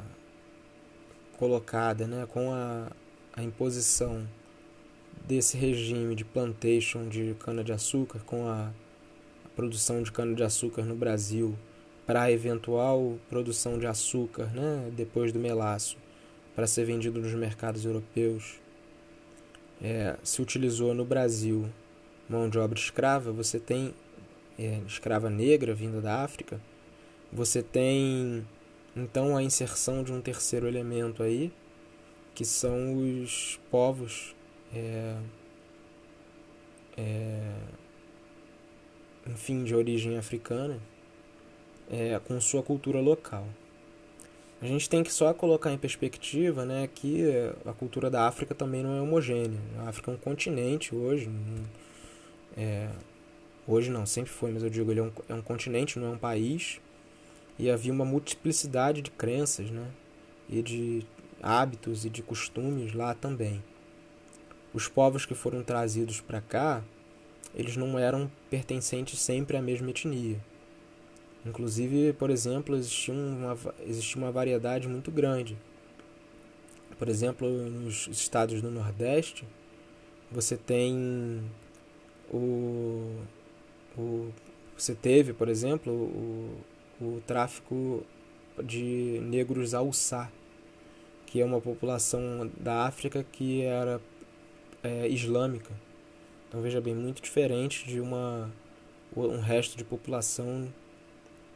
colocada, 1.37 2.07
né, 2.07 2.25
com 2.25 2.51
a 2.51 2.91
a 3.37 3.43
imposição 3.43 4.27
desse 5.27 5.55
regime 5.55 6.15
de 6.15 6.25
plantation 6.25 7.07
de 7.07 7.35
cana-de-açúcar 7.39 8.19
com 8.25 8.47
a 8.47 8.71
produção 9.55 10.01
de 10.01 10.11
cana-de-açúcar 10.11 10.81
no 10.81 10.95
Brasil 10.95 11.55
para 12.05 12.23
a 12.23 12.31
eventual 12.31 13.17
produção 13.29 13.77
de 13.77 13.85
açúcar 13.85 14.47
né, 14.47 14.89
depois 14.95 15.31
do 15.31 15.39
melaço 15.39 15.97
para 16.55 16.65
ser 16.65 16.85
vendido 16.85 17.21
nos 17.21 17.33
mercados 17.33 17.85
europeus, 17.85 18.59
é, 19.79 20.15
se 20.23 20.41
utilizou 20.41 20.95
no 20.95 21.05
Brasil 21.05 21.69
mão 22.27 22.49
de 22.49 22.57
obra 22.57 22.79
escrava, 22.79 23.31
você 23.31 23.59
tem 23.59 23.93
é, 24.57 24.81
escrava 24.87 25.29
negra 25.29 25.75
vinda 25.75 26.01
da 26.01 26.23
África, 26.23 26.59
você 27.31 27.61
tem 27.61 28.43
então 28.95 29.37
a 29.37 29.43
inserção 29.43 30.03
de 30.03 30.11
um 30.11 30.19
terceiro 30.19 30.67
elemento 30.67 31.21
aí, 31.21 31.51
que 32.37 32.45
são 32.45 32.95
os 32.95 33.59
povos 33.71 34.35
é, 34.71 35.15
é, 36.95 37.51
enfim, 39.25 39.63
de 39.63 39.73
origem 39.73 40.19
africana, 40.19 40.79
é, 41.89 42.19
com 42.19 42.39
sua 42.39 42.61
cultura 42.61 43.01
local. 43.01 43.47
A 44.61 44.67
gente 44.67 44.87
tem 44.87 45.01
que 45.01 45.11
só 45.11 45.33
colocar 45.33 45.73
em 45.73 45.79
perspectiva 45.79 46.63
né, 46.63 46.87
que 46.93 47.23
a 47.65 47.73
cultura 47.73 48.07
da 48.07 48.27
África 48.27 48.53
também 48.53 48.83
não 48.83 48.95
é 48.95 49.01
homogênea. 49.01 49.59
A 49.79 49.89
África 49.89 50.11
é 50.11 50.13
um 50.13 50.17
continente 50.17 50.93
hoje. 50.93 51.31
É, 52.55 52.91
hoje 53.67 53.89
não, 53.89 54.05
sempre 54.05 54.29
foi, 54.29 54.51
mas 54.51 54.61
eu 54.61 54.69
digo, 54.69 54.91
ele 54.91 54.99
é 54.99 55.03
um, 55.03 55.11
é 55.27 55.33
um 55.33 55.41
continente, 55.41 55.97
não 55.97 56.09
é 56.09 56.11
um 56.11 56.19
país. 56.19 56.79
E 57.57 57.67
havia 57.67 57.91
uma 57.91 58.05
multiplicidade 58.05 59.01
de 59.01 59.09
crenças 59.09 59.71
né, 59.71 59.87
e 60.47 60.61
de 60.61 61.03
hábitos 61.41 62.05
e 62.05 62.09
de 62.09 62.21
costumes 62.21 62.93
lá 62.93 63.13
também. 63.13 63.63
Os 64.73 64.87
povos 64.87 65.25
que 65.25 65.33
foram 65.33 65.63
trazidos 65.63 66.21
para 66.21 66.41
cá, 66.41 66.83
eles 67.55 67.75
não 67.75 67.97
eram 67.97 68.29
pertencentes 68.49 69.19
sempre 69.19 69.57
à 69.57 69.61
mesma 69.61 69.89
etnia. 69.89 70.39
Inclusive, 71.45 72.13
por 72.13 72.29
exemplo, 72.29 72.75
existia 72.75 73.13
uma, 73.13 73.57
existia 73.85 74.21
uma 74.21 74.31
variedade 74.31 74.87
muito 74.87 75.09
grande. 75.11 75.57
Por 76.99 77.07
exemplo, 77.07 77.47
nos 77.47 78.07
estados 78.07 78.61
do 78.61 78.69
Nordeste, 78.69 79.47
você 80.31 80.57
tem 80.57 81.41
o, 82.29 83.15
o 83.97 84.31
você 84.77 84.93
teve, 84.93 85.33
por 85.33 85.49
exemplo, 85.49 85.91
o, 85.91 86.61
o 87.01 87.21
tráfico 87.25 88.03
de 88.63 89.19
negros 89.23 89.73
Haussá, 89.73 90.31
que 91.27 91.39
é 91.39 91.45
uma 91.45 91.61
população 91.61 92.49
da 92.59 92.85
África 92.85 93.23
que 93.31 93.61
era 93.61 94.01
é, 94.83 95.07
islâmica. 95.07 95.71
Então 96.47 96.61
veja 96.61 96.81
bem, 96.81 96.95
muito 96.95 97.21
diferente 97.21 97.85
de 97.85 97.99
uma 97.99 98.49
um 99.15 99.39
resto 99.39 99.77
de 99.77 99.83
população 99.83 100.67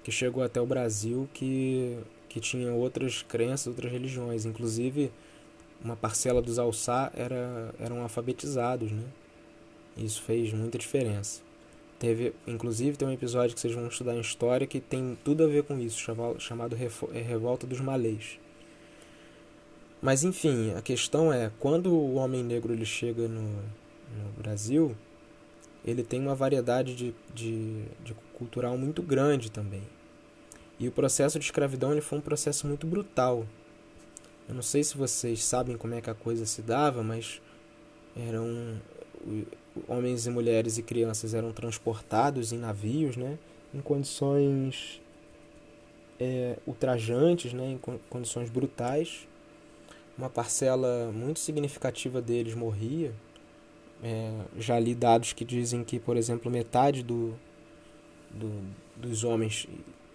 que 0.03 0.11
chegou 0.11 0.43
até 0.43 0.59
o 0.59 0.65
Brasil 0.65 1.29
que, 1.33 1.97
que 2.27 2.39
tinha 2.39 2.71
outras 2.73 3.21
crenças, 3.21 3.67
outras 3.67 3.91
religiões. 3.91 4.45
Inclusive, 4.45 5.11
uma 5.83 5.95
parcela 5.95 6.41
dos 6.41 6.57
Alçá 6.57 7.11
era, 7.15 7.73
eram 7.79 8.01
alfabetizados, 8.01 8.91
né? 8.91 9.03
Isso 9.97 10.21
fez 10.23 10.53
muita 10.53 10.77
diferença. 10.77 11.41
Teve, 11.99 12.33
inclusive, 12.47 12.97
tem 12.97 13.07
um 13.07 13.11
episódio 13.11 13.53
que 13.53 13.61
vocês 13.61 13.75
vão 13.75 13.87
estudar 13.87 14.15
em 14.15 14.21
história 14.21 14.65
que 14.65 14.79
tem 14.79 15.17
tudo 15.23 15.43
a 15.43 15.47
ver 15.47 15.63
com 15.63 15.79
isso, 15.79 15.99
chamado 16.39 16.75
é, 17.13 17.21
Revolta 17.21 17.67
dos 17.67 17.79
Malês. 17.79 18.39
Mas 20.01 20.23
enfim, 20.23 20.73
a 20.75 20.81
questão 20.81 21.31
é, 21.31 21.51
quando 21.59 21.93
o 21.93 22.15
homem 22.15 22.43
negro 22.43 22.73
ele 22.73 22.85
chega 22.85 23.27
no, 23.27 23.41
no 23.41 24.31
Brasil, 24.37 24.95
ele 25.85 26.03
tem 26.03 26.19
uma 26.19 26.33
variedade 26.33 26.95
de, 26.95 27.13
de, 27.33 27.83
de 28.03 28.13
cultural 28.33 28.77
muito 28.77 29.01
grande 29.01 29.51
também. 29.51 29.83
E 30.79 30.87
o 30.87 30.91
processo 30.91 31.37
de 31.37 31.45
escravidão 31.45 31.91
ele 31.91 32.01
foi 32.01 32.17
um 32.17 32.21
processo 32.21 32.65
muito 32.65 32.87
brutal. 32.87 33.45
Eu 34.49 34.55
não 34.55 34.63
sei 34.63 34.83
se 34.83 34.97
vocês 34.97 35.43
sabem 35.43 35.77
como 35.77 35.93
é 35.93 36.01
que 36.01 36.09
a 36.09 36.15
coisa 36.15 36.45
se 36.45 36.61
dava, 36.61 37.03
mas 37.03 37.39
eram 38.17 38.81
homens 39.87 40.25
e 40.25 40.29
mulheres 40.29 40.77
e 40.77 40.83
crianças 40.83 41.33
eram 41.33 41.51
transportados 41.51 42.51
em 42.51 42.57
navios, 42.57 43.15
né, 43.15 43.37
em 43.73 43.79
condições 43.79 45.01
é, 46.19 46.57
ultrajantes, 46.65 47.53
né, 47.53 47.71
em 47.71 47.79
condições 48.09 48.49
brutais. 48.49 49.27
Uma 50.21 50.29
parcela 50.29 51.11
muito 51.11 51.39
significativa 51.39 52.21
deles 52.21 52.53
morria. 52.53 53.11
É, 54.03 54.31
já 54.55 54.79
li 54.79 54.93
dados 54.93 55.33
que 55.33 55.43
dizem 55.43 55.83
que, 55.83 55.99
por 55.99 56.15
exemplo, 56.15 56.51
metade 56.51 57.01
do, 57.01 57.33
do, 58.29 58.51
dos 58.95 59.23
homens 59.23 59.67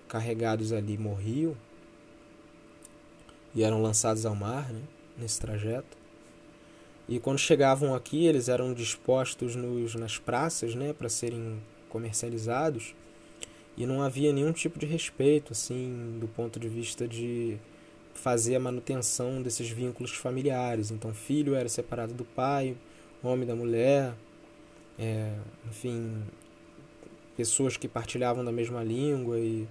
carregados 0.06 0.72
ali 0.72 0.96
morriam 0.96 1.56
e 3.52 3.64
eram 3.64 3.82
lançados 3.82 4.24
ao 4.24 4.36
mar 4.36 4.72
né, 4.72 4.80
nesse 5.18 5.40
trajeto. 5.40 5.98
E 7.08 7.18
quando 7.18 7.38
chegavam 7.38 7.92
aqui, 7.92 8.26
eles 8.26 8.48
eram 8.48 8.72
dispostos 8.72 9.56
nos, 9.56 9.96
nas 9.96 10.18
praças 10.18 10.76
né, 10.76 10.92
para 10.92 11.08
serem 11.08 11.60
comercializados 11.88 12.94
e 13.76 13.84
não 13.84 14.00
havia 14.00 14.32
nenhum 14.32 14.52
tipo 14.52 14.78
de 14.78 14.86
respeito 14.86 15.52
assim 15.52 16.16
do 16.20 16.28
ponto 16.28 16.60
de 16.60 16.68
vista 16.68 17.08
de 17.08 17.58
fazer 18.16 18.56
a 18.56 18.60
manutenção 18.60 19.42
desses 19.42 19.68
vínculos 19.68 20.12
familiares. 20.12 20.90
Então, 20.90 21.12
filho 21.14 21.54
era 21.54 21.68
separado 21.68 22.14
do 22.14 22.24
pai, 22.24 22.76
homem 23.22 23.46
da 23.46 23.54
mulher, 23.54 24.14
é, 24.98 25.32
enfim, 25.68 26.22
pessoas 27.36 27.76
que 27.76 27.86
partilhavam 27.86 28.44
da 28.44 28.52
mesma 28.52 28.82
língua 28.82 29.38
e, 29.38 29.68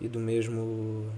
e 0.00 0.08
do 0.08 0.20
mesmo 0.20 1.10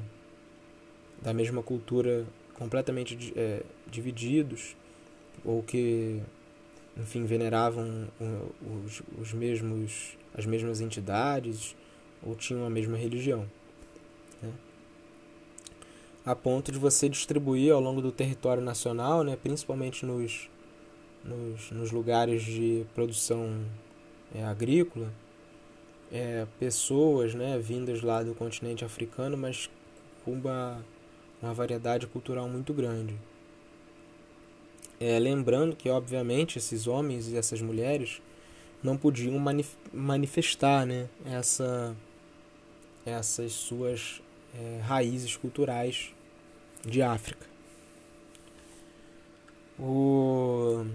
da 1.21 1.33
mesma 1.33 1.63
cultura 1.63 2.27
completamente 2.55 3.33
é, 3.35 3.63
divididos 3.91 4.77
ou 5.45 5.63
que 5.63 6.21
enfim 6.97 7.25
veneravam 7.25 8.09
os, 8.85 9.03
os 9.19 9.33
mesmos 9.33 10.17
as 10.35 10.45
mesmas 10.47 10.81
entidades 10.81 11.75
ou 12.23 12.35
tinham 12.35 12.65
a 12.67 12.71
mesma 12.71 12.97
religião 12.97 13.49
né? 14.43 14.53
A 16.25 16.35
ponto 16.35 16.73
de 16.73 16.79
você 16.79 17.09
distribuir 17.09 17.73
ao 17.73 17.81
longo 17.81 18.01
do 18.01 18.13
território 18.13 18.63
nacional 18.63 19.23
né 19.23 19.37
principalmente 19.37 20.07
nos 20.07 20.49
nos, 21.25 21.71
nos 21.71 21.91
lugares 21.91 22.43
de 22.43 22.85
produção 22.95 23.65
é, 24.35 24.45
agrícola 24.45 25.11
é, 26.15 26.47
pessoas 26.61 27.35
né, 27.35 27.59
vindas 27.59 28.01
lá 28.01 28.23
do 28.23 28.35
continente 28.37 28.85
africano, 28.85 29.37
mas 29.37 29.69
com 30.25 30.33
uma, 30.33 30.85
uma 31.43 31.53
variedade 31.53 32.07
cultural 32.07 32.49
muito 32.49 32.73
grande. 32.73 33.17
É, 35.01 35.19
lembrando 35.19 35.75
que, 35.75 35.91
obviamente, 35.91 36.57
esses 36.57 36.87
homens 36.87 37.29
e 37.29 37.37
essas 37.37 37.61
mulheres 37.61 38.23
não 38.81 38.97
podiam 38.97 39.37
manif 39.41 39.77
manifestar 39.93 40.87
né, 40.87 41.09
essa, 41.25 41.97
essas 43.05 43.53
suas 43.53 44.23
é, 44.55 44.81
raízes 44.83 45.37
culturais 45.37 46.15
de 46.85 47.03
África. 47.03 47.47
O 49.79 50.87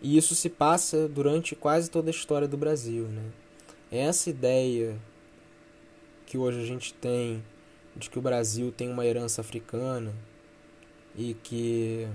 e 0.00 0.16
isso 0.16 0.34
se 0.34 0.48
passa 0.48 1.08
durante 1.08 1.56
quase 1.56 1.90
toda 1.90 2.08
a 2.08 2.12
história 2.12 2.46
do 2.46 2.56
Brasil. 2.56 3.08
Né? 3.08 3.22
Essa 3.90 4.30
ideia 4.30 4.96
que 6.24 6.38
hoje 6.38 6.60
a 6.60 6.64
gente 6.64 6.94
tem 6.94 7.42
de 7.96 8.08
que 8.08 8.18
o 8.18 8.22
Brasil 8.22 8.70
tem 8.70 8.88
uma 8.90 9.04
herança 9.04 9.40
africana 9.40 10.14
e 11.16 11.34
que, 11.34 12.06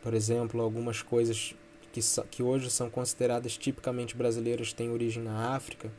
por 0.00 0.14
exemplo, 0.14 0.60
algumas 0.60 1.02
coisas 1.02 1.54
que, 1.92 2.00
que 2.30 2.42
hoje 2.42 2.70
são 2.70 2.88
consideradas 2.88 3.56
tipicamente 3.58 4.16
brasileiras 4.16 4.72
têm 4.72 4.90
origem 4.90 5.22
na 5.22 5.56
África 5.56 5.90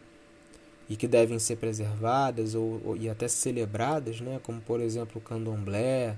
e 0.93 0.95
que 0.95 1.08
devem 1.08 1.39
ser 1.39 1.56
preservadas 1.56 2.53
ou, 2.53 2.79
ou, 2.86 2.95
e 2.95 3.10
até 3.10 3.27
celebradas, 3.27 4.21
né? 4.21 4.39
como 4.43 4.62
por 4.62 4.79
exemplo 4.79 5.19
o 5.19 5.21
candomblé 5.21 6.15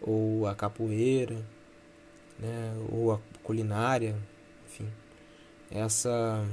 ou 0.00 0.46
a 0.46 0.54
capoeira 0.54 1.44
né, 2.38 2.72
ou 2.92 3.10
a 3.10 3.18
culinária, 3.42 4.14
enfim, 4.68 4.86
essa 5.68 6.46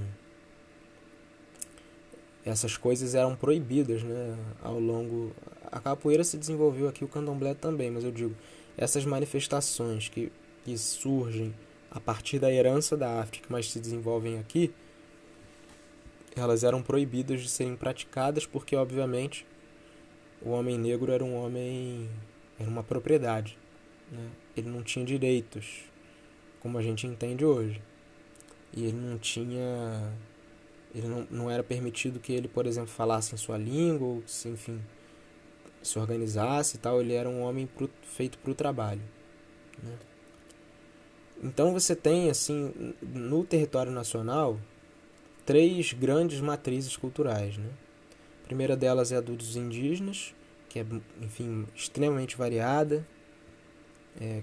essas 2.43 2.77
coisas 2.77 3.13
eram 3.13 3.35
proibidas, 3.35 4.01
né, 4.01 4.35
ao 4.63 4.79
longo 4.79 5.31
a 5.71 5.79
capoeira 5.79 6.23
se 6.23 6.39
desenvolveu 6.39 6.87
aqui 6.87 7.05
o 7.05 7.07
candomblé 7.07 7.53
também, 7.53 7.91
mas 7.91 8.03
eu 8.03 8.11
digo 8.11 8.35
essas 8.75 9.05
manifestações 9.05 10.09
que, 10.09 10.31
que 10.63 10.75
surgem 10.79 11.53
a 11.91 11.99
partir 11.99 12.39
da 12.39 12.51
herança 12.51 12.97
da 12.97 13.19
África, 13.19 13.45
mas 13.51 13.71
se 13.71 13.79
desenvolvem 13.79 14.39
aqui, 14.39 14.73
elas 16.35 16.63
eram 16.63 16.81
proibidas 16.81 17.41
de 17.41 17.49
serem 17.49 17.75
praticadas 17.75 18.45
porque 18.45 18.75
obviamente 18.75 19.45
o 20.41 20.49
homem 20.49 20.77
negro 20.77 21.11
era 21.11 21.23
um 21.23 21.35
homem 21.35 22.09
era 22.59 22.69
uma 22.69 22.83
propriedade, 22.83 23.57
né? 24.11 24.29
ele 24.55 24.69
não 24.69 24.83
tinha 24.83 25.05
direitos 25.05 25.83
como 26.65 26.79
a 26.79 26.81
gente 26.81 27.05
entende 27.05 27.45
hoje. 27.45 27.79
E 28.73 28.85
ele 28.85 28.97
não 28.97 29.19
tinha. 29.19 30.11
Ele 30.95 31.07
não, 31.07 31.27
não 31.29 31.51
era 31.51 31.63
permitido 31.63 32.19
que 32.19 32.33
ele, 32.33 32.47
por 32.47 32.65
exemplo, 32.65 32.89
falasse 32.89 33.35
em 33.35 33.37
sua 33.37 33.55
língua, 33.55 34.07
ou 34.07 34.23
se, 34.25 34.49
enfim, 34.49 34.81
se 35.83 35.99
organizasse 35.99 36.77
e 36.77 36.79
tal. 36.79 36.99
Ele 36.99 37.13
era 37.13 37.29
um 37.29 37.41
homem 37.41 37.67
pro, 37.67 37.87
feito 38.01 38.39
para 38.39 38.49
o 38.49 38.55
trabalho. 38.55 39.01
Né? 39.83 39.95
Então 41.43 41.71
você 41.71 41.95
tem, 41.95 42.31
assim, 42.31 42.95
no 42.99 43.43
território 43.43 43.91
nacional, 43.91 44.59
três 45.45 45.93
grandes 45.93 46.41
matrizes 46.41 46.97
culturais. 46.97 47.57
Né? 47.57 47.69
A 48.43 48.47
primeira 48.47 48.75
delas 48.75 49.11
é 49.11 49.17
a 49.17 49.21
dos 49.21 49.55
indígenas, 49.55 50.33
que 50.69 50.79
é, 50.79 50.85
enfim, 51.21 51.65
extremamente 51.75 52.35
variada, 52.35 53.07
é, 54.19 54.41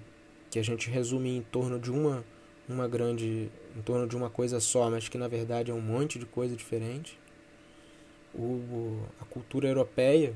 que 0.51 0.59
a 0.59 0.63
gente 0.63 0.91
resume 0.91 1.37
em 1.37 1.43
torno 1.43 1.79
de 1.79 1.91
uma 1.91 2.25
uma 2.69 2.87
grande 2.87 3.51
em 3.77 3.83
torno 3.83 4.07
de 4.07 4.17
uma 4.17 4.31
coisa 4.31 4.61
só, 4.61 4.91
mas 4.91 5.09
que 5.09 5.19
na 5.19 5.29
verdade 5.29 5.71
é 5.71 5.75
um 5.75 5.81
monte 5.81 6.19
de 6.19 6.27
coisa 6.27 6.55
diferente. 6.55 7.19
O, 8.35 8.99
a 9.21 9.25
cultura 9.25 9.69
europeia, 9.69 10.35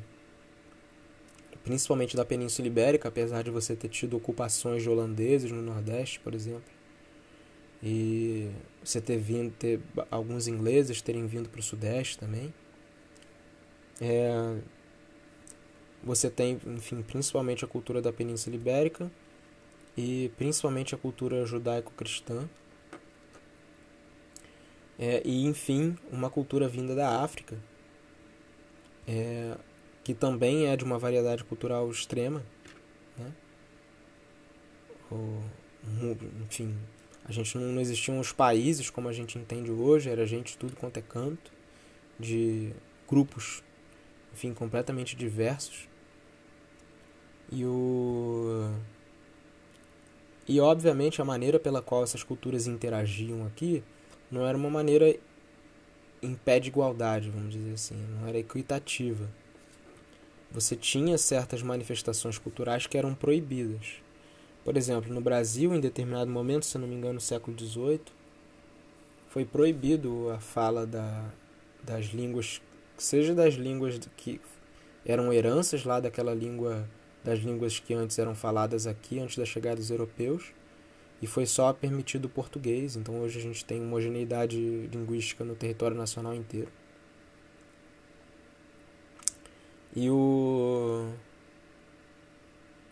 principalmente 1.64 2.16
da 2.16 2.24
Península 2.24 2.68
Ibérica, 2.68 3.09
apesar 3.09 3.42
de 3.42 3.50
você 3.50 3.74
ter 3.74 3.88
tido 3.88 4.16
ocupações 4.16 4.83
de 4.83 4.90
holandeses 4.90 5.50
no 5.50 5.62
Nordeste, 5.62 6.20
por 6.20 6.35
exemplo, 6.35 6.70
e 7.83 8.50
você 8.87 9.01
ter 9.01 9.18
vindo, 9.18 9.53
ter 9.53 9.81
alguns 10.11 10.46
ingleses 10.46 11.03
terem 11.03 11.27
vindo 11.27 11.49
para 11.49 11.59
o 11.59 11.62
Sudeste 11.62 12.18
também. 12.18 12.55
É, 14.01 14.61
você 16.05 16.31
tem, 16.31 16.61
enfim, 16.66 17.03
principalmente 17.03 17.64
a 17.64 17.68
cultura 17.68 18.01
da 18.01 18.12
Península 18.12 18.55
Ibérica 18.55 19.11
e 19.96 20.31
principalmente 20.37 20.94
a 20.94 20.99
cultura 20.99 21.44
judaico-cristã. 21.44 22.49
É, 24.99 25.20
e, 25.25 25.44
enfim, 25.44 25.96
uma 26.12 26.31
cultura 26.31 26.68
vinda 26.68 26.94
da 26.94 27.22
África, 27.22 27.59
é, 29.07 29.57
que 30.05 30.14
também 30.14 30.68
é 30.68 30.77
de 30.77 30.85
uma 30.85 30.99
variedade 30.99 31.42
cultural 31.42 31.90
extrema. 31.90 32.40
Né? 33.18 33.33
O, 35.11 35.42
enfim, 36.44 36.75
a 37.28 37.32
gente 37.32 37.58
não, 37.58 37.72
não 37.72 37.80
existiam 37.80 38.18
os 38.20 38.32
países 38.32 38.88
como 38.88 39.08
a 39.08 39.12
gente 39.12 39.38
entende 39.38 39.70
hoje, 39.70 40.08
era 40.08 40.26
gente 40.26 40.56
tudo 40.56 40.76
quanto 40.76 40.98
é 40.98 41.02
canto, 41.02 41.50
de 42.18 42.72
grupos, 43.08 43.62
enfim, 44.32 44.54
completamente 44.54 45.16
diversos. 45.16 45.88
E 47.50 47.64
o 47.64 48.72
e 50.48 50.60
obviamente 50.60 51.20
a 51.20 51.24
maneira 51.24 51.58
pela 51.58 51.82
qual 51.82 52.04
essas 52.04 52.22
culturas 52.22 52.68
interagiam 52.68 53.44
aqui 53.46 53.82
não 54.30 54.46
era 54.46 54.56
uma 54.56 54.70
maneira 54.70 55.16
em 56.22 56.34
pé 56.34 56.60
de 56.60 56.68
igualdade, 56.68 57.30
vamos 57.30 57.52
dizer 57.52 57.74
assim, 57.74 57.96
não 57.96 58.28
era 58.28 58.38
equitativa. 58.38 59.28
Você 60.50 60.76
tinha 60.76 61.18
certas 61.18 61.62
manifestações 61.62 62.38
culturais 62.38 62.86
que 62.86 62.96
eram 62.96 63.14
proibidas. 63.14 64.00
Por 64.66 64.76
exemplo, 64.76 65.14
no 65.14 65.20
Brasil, 65.20 65.72
em 65.72 65.79
determinado 65.79 66.29
momento, 66.29 66.66
se 66.66 66.76
não 66.76 66.88
me 66.88 66.96
engano, 66.96 67.14
no 67.14 67.20
século 67.20 67.57
XVIII, 67.57 68.00
foi 69.29 69.44
proibido 69.44 70.29
a 70.31 70.40
fala 70.40 70.85
da, 70.85 71.24
das 71.85 72.07
línguas, 72.07 72.61
seja 72.98 73.33
das 73.33 73.55
línguas 73.55 73.96
que 74.16 74.40
eram 75.05 75.33
heranças 75.33 75.85
lá 75.85 76.00
daquela 76.00 76.35
língua 76.35 76.85
das 77.22 77.38
línguas 77.38 77.79
que 77.79 77.94
antes 77.94 78.18
eram 78.18 78.35
faladas 78.35 78.88
aqui, 78.88 79.20
antes 79.20 79.38
da 79.38 79.44
chegada 79.44 79.76
dos 79.76 79.88
europeus, 79.88 80.52
e 81.22 81.29
foi 81.29 81.46
só 81.46 81.72
permitido 81.72 82.24
o 82.24 82.29
português. 82.29 82.96
Então 82.96 83.20
hoje 83.20 83.38
a 83.38 83.42
gente 83.42 83.64
tem 83.64 83.81
homogeneidade 83.81 84.59
linguística 84.92 85.44
no 85.44 85.55
território 85.55 85.96
nacional 85.96 86.35
inteiro. 86.35 86.72
E 89.94 90.11
o 90.11 91.09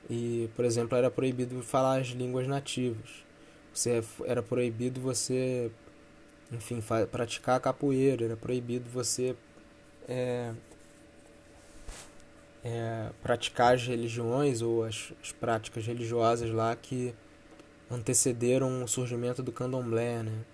e, 0.08 0.48
por 0.54 0.64
exemplo, 0.64 0.96
era 0.96 1.10
proibido 1.10 1.62
falar 1.62 2.00
as 2.00 2.08
línguas 2.08 2.46
nativas. 2.46 3.24
Você 3.72 4.02
era 4.24 4.42
proibido 4.42 5.00
você, 5.00 5.70
enfim, 6.52 6.82
praticar 7.10 7.60
capoeira, 7.60 8.24
era 8.24 8.36
proibido 8.36 8.88
você 8.90 9.34
é, 10.08 10.52
é, 12.62 13.10
praticar 13.22 13.74
as 13.74 13.86
religiões 13.86 14.62
ou 14.62 14.84
as, 14.84 15.12
as, 15.22 15.32
práticas 15.32 15.86
religiosas 15.86 16.50
lá 16.50 16.74
que 16.76 17.14
antecederam 17.90 18.82
o 18.82 18.88
surgimento 18.88 19.42
do 19.42 19.52
candomblé, 19.52 20.22
né? 20.22 20.44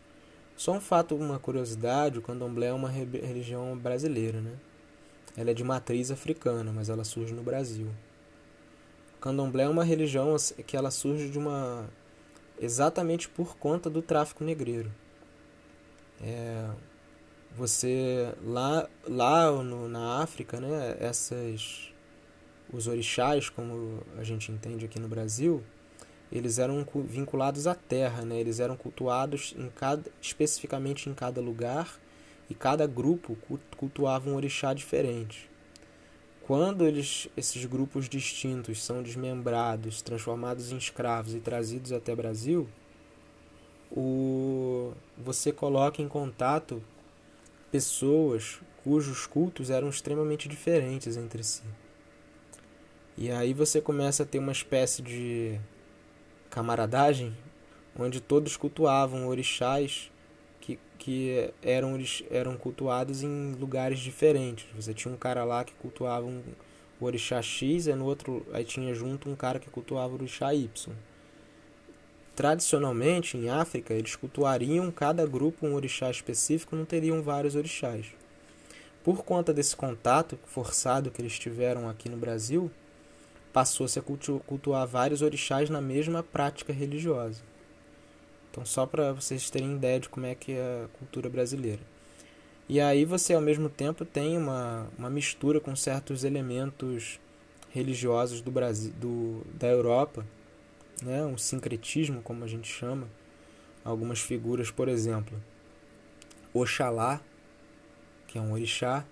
Só 0.57 0.73
um 0.73 0.81
fato, 0.81 1.15
uma 1.15 1.39
curiosidade, 1.39 2.19
o 2.19 2.23
candomblé 2.23 2.67
é 2.67 2.73
uma 2.73 2.91
religião 2.91 3.77
brasileira, 3.79 4.41
né? 4.41 4.53
Ela 5.37 5.53
é 5.53 5.55
de 5.55 5.65
matriz 5.65 6.11
africana, 6.11 6.73
mas 6.73 6.89
ela 6.89 7.05
surge 7.05 7.33
no 7.33 7.43
Brasil. 7.43 7.89
Candomblé 9.21 9.65
é 9.65 9.69
uma 9.69 9.85
religião 9.85 10.35
que 10.67 10.77
ela 10.77 10.91
surge 10.91 11.29
de 11.29 11.39
uma 11.39 11.89
exatamente 12.59 13.29
por 13.29 13.57
conta 13.57 13.89
do 13.89 14.03
tráfico 14.03 14.45
negreiro. 14.45 14.91
É, 16.21 16.69
você 17.57 18.35
lá 18.45 18.89
lá 19.07 19.51
no, 19.63 19.89
na 19.89 20.23
África, 20.23 20.61
né, 20.61 20.97
essas 21.01 21.91
os 22.73 22.87
orixás, 22.87 23.49
como 23.49 24.03
a 24.17 24.23
gente 24.23 24.53
entende 24.53 24.85
aqui 24.85 25.01
no 25.01 25.09
Brasil, 25.09 25.63
eles 26.31 26.59
eram 26.59 26.87
vinculados 27.05 27.67
à 27.67 27.75
terra, 27.75 28.25
né? 28.25 28.39
Eles 28.39 28.61
eram 28.61 28.77
cultuados 28.77 29.53
em 29.59 29.69
cada, 29.71 30.11
especificamente 30.23 31.09
em 31.11 31.15
cada 31.15 31.41
lugar 31.41 31.99
e 32.49 32.55
cada 32.55 32.87
grupo 32.87 33.37
cultuava 33.77 34.31
um 34.31 34.37
orixá 34.37 34.73
diferente. 34.73 35.50
Quando 36.51 36.85
eles, 36.85 37.29
esses 37.37 37.65
grupos 37.65 38.09
distintos 38.09 38.83
são 38.83 39.05
desmembrados, 39.05 40.03
transformados 40.03 40.73
em 40.73 40.77
escravos 40.77 41.33
e 41.33 41.39
trazidos 41.39 41.93
até 41.93 42.13
Brasil, 42.13 42.69
o, 43.89 44.93
você 45.17 45.53
coloca 45.53 46.03
em 46.03 46.09
contato 46.09 46.83
pessoas 47.71 48.59
cujos 48.83 49.29
cultos 49.29 49.71
eram 49.71 49.91
extremamente 49.91 50.49
diferentes 50.49 51.17
entre 51.17 51.45
si. 51.45 51.63
E 53.17 53.31
aí 53.31 53.55
você 53.55 53.81
começa 53.81 54.25
a 54.25 54.27
ter 54.27 54.41
uma 54.41 54.51
espécie 54.51 55.03
de 55.03 55.57
camaradagem 56.51 57.33
onde 57.97 58.21
todos 58.21 58.57
cultuavam 58.57 59.29
orixás 59.29 60.11
que, 60.61 60.79
que 60.99 61.51
eram, 61.63 61.99
eram 62.31 62.57
cultuados 62.57 63.23
em 63.23 63.53
lugares 63.59 63.99
diferentes. 63.99 64.67
Você 64.75 64.93
tinha 64.93 65.13
um 65.13 65.17
cara 65.17 65.45
lá 65.45 65.65
que 65.65 65.73
cultuava 65.75 66.27
um, 66.27 66.43
o 67.01 67.05
orixá 67.05 67.41
X, 67.41 67.87
e 67.87 67.95
no 67.95 68.05
outro 68.05 68.47
aí 68.53 68.65
tinha 68.65 68.95
junto 68.95 69.29
um 69.29 69.35
cara 69.35 69.59
que 69.59 69.71
cultuava 69.71 70.13
o 70.13 70.17
orixá 70.17 70.55
Y. 70.55 70.95
Tradicionalmente, 72.37 73.37
em 73.37 73.51
África, 73.51 73.93
eles 73.93 74.17
cultuariam 74.17 74.91
cada 74.91 75.27
grupo 75.27 75.67
um 75.67 75.75
orixá 75.75 76.11
específico, 76.11 76.77
não 76.77 76.85
teriam 76.85 77.23
vários 77.23 77.55
orixás. 77.55 78.07
Por 79.03 79.25
conta 79.25 79.53
desse 79.53 79.75
contato 79.75 80.39
forçado 80.45 81.11
que 81.11 81.21
eles 81.21 81.39
tiveram 81.39 81.89
aqui 81.89 82.09
no 82.09 82.17
Brasil, 82.17 82.71
passou-se 83.53 83.99
a 83.99 84.03
cultuar 84.03 84.87
vários 84.87 85.23
orixás 85.23 85.69
na 85.69 85.81
mesma 85.81 86.23
prática 86.23 86.73
religiosa. 86.73 87.50
Então, 88.51 88.65
só 88.65 88.85
para 88.87 89.13
vocês 89.13 89.49
terem 89.49 89.77
ideia 89.77 90.01
de 90.01 90.09
como 90.09 90.27
é 90.27 90.35
que 90.35 90.53
é 90.53 90.85
a 90.85 90.99
cultura 90.99 91.29
brasileira. 91.29 91.81
E 92.69 92.81
aí 92.81 93.05
você, 93.05 93.35
ao 93.35 93.41
mesmo 93.41 93.69
tempo, 93.69 94.05
tem 94.05 94.37
uma, 94.37 94.89
uma 94.99 95.11
mistura 95.11 95.61
com 95.61 95.75
certos 95.75 96.25
elementos 96.25 97.21
religiosos 97.71 98.41
do 98.41 98.51
Brasil, 98.51 98.93
do, 98.93 99.45
da 99.55 99.69
Europa, 99.69 100.27
né? 101.03 101.25
um 101.25 101.39
sincretismo, 101.39 102.23
como 102.23 102.45
a 102.45 102.49
gente 102.49 102.69
chama. 102.69 103.09
Algumas 103.85 104.21
figuras, 104.21 104.71
por 104.71 104.89
exemplo, 104.89 105.41
Oxalá, 106.53 107.21
que 108.27 108.37
é 108.37 108.41
um 108.41 108.53
orixá, 108.53 109.05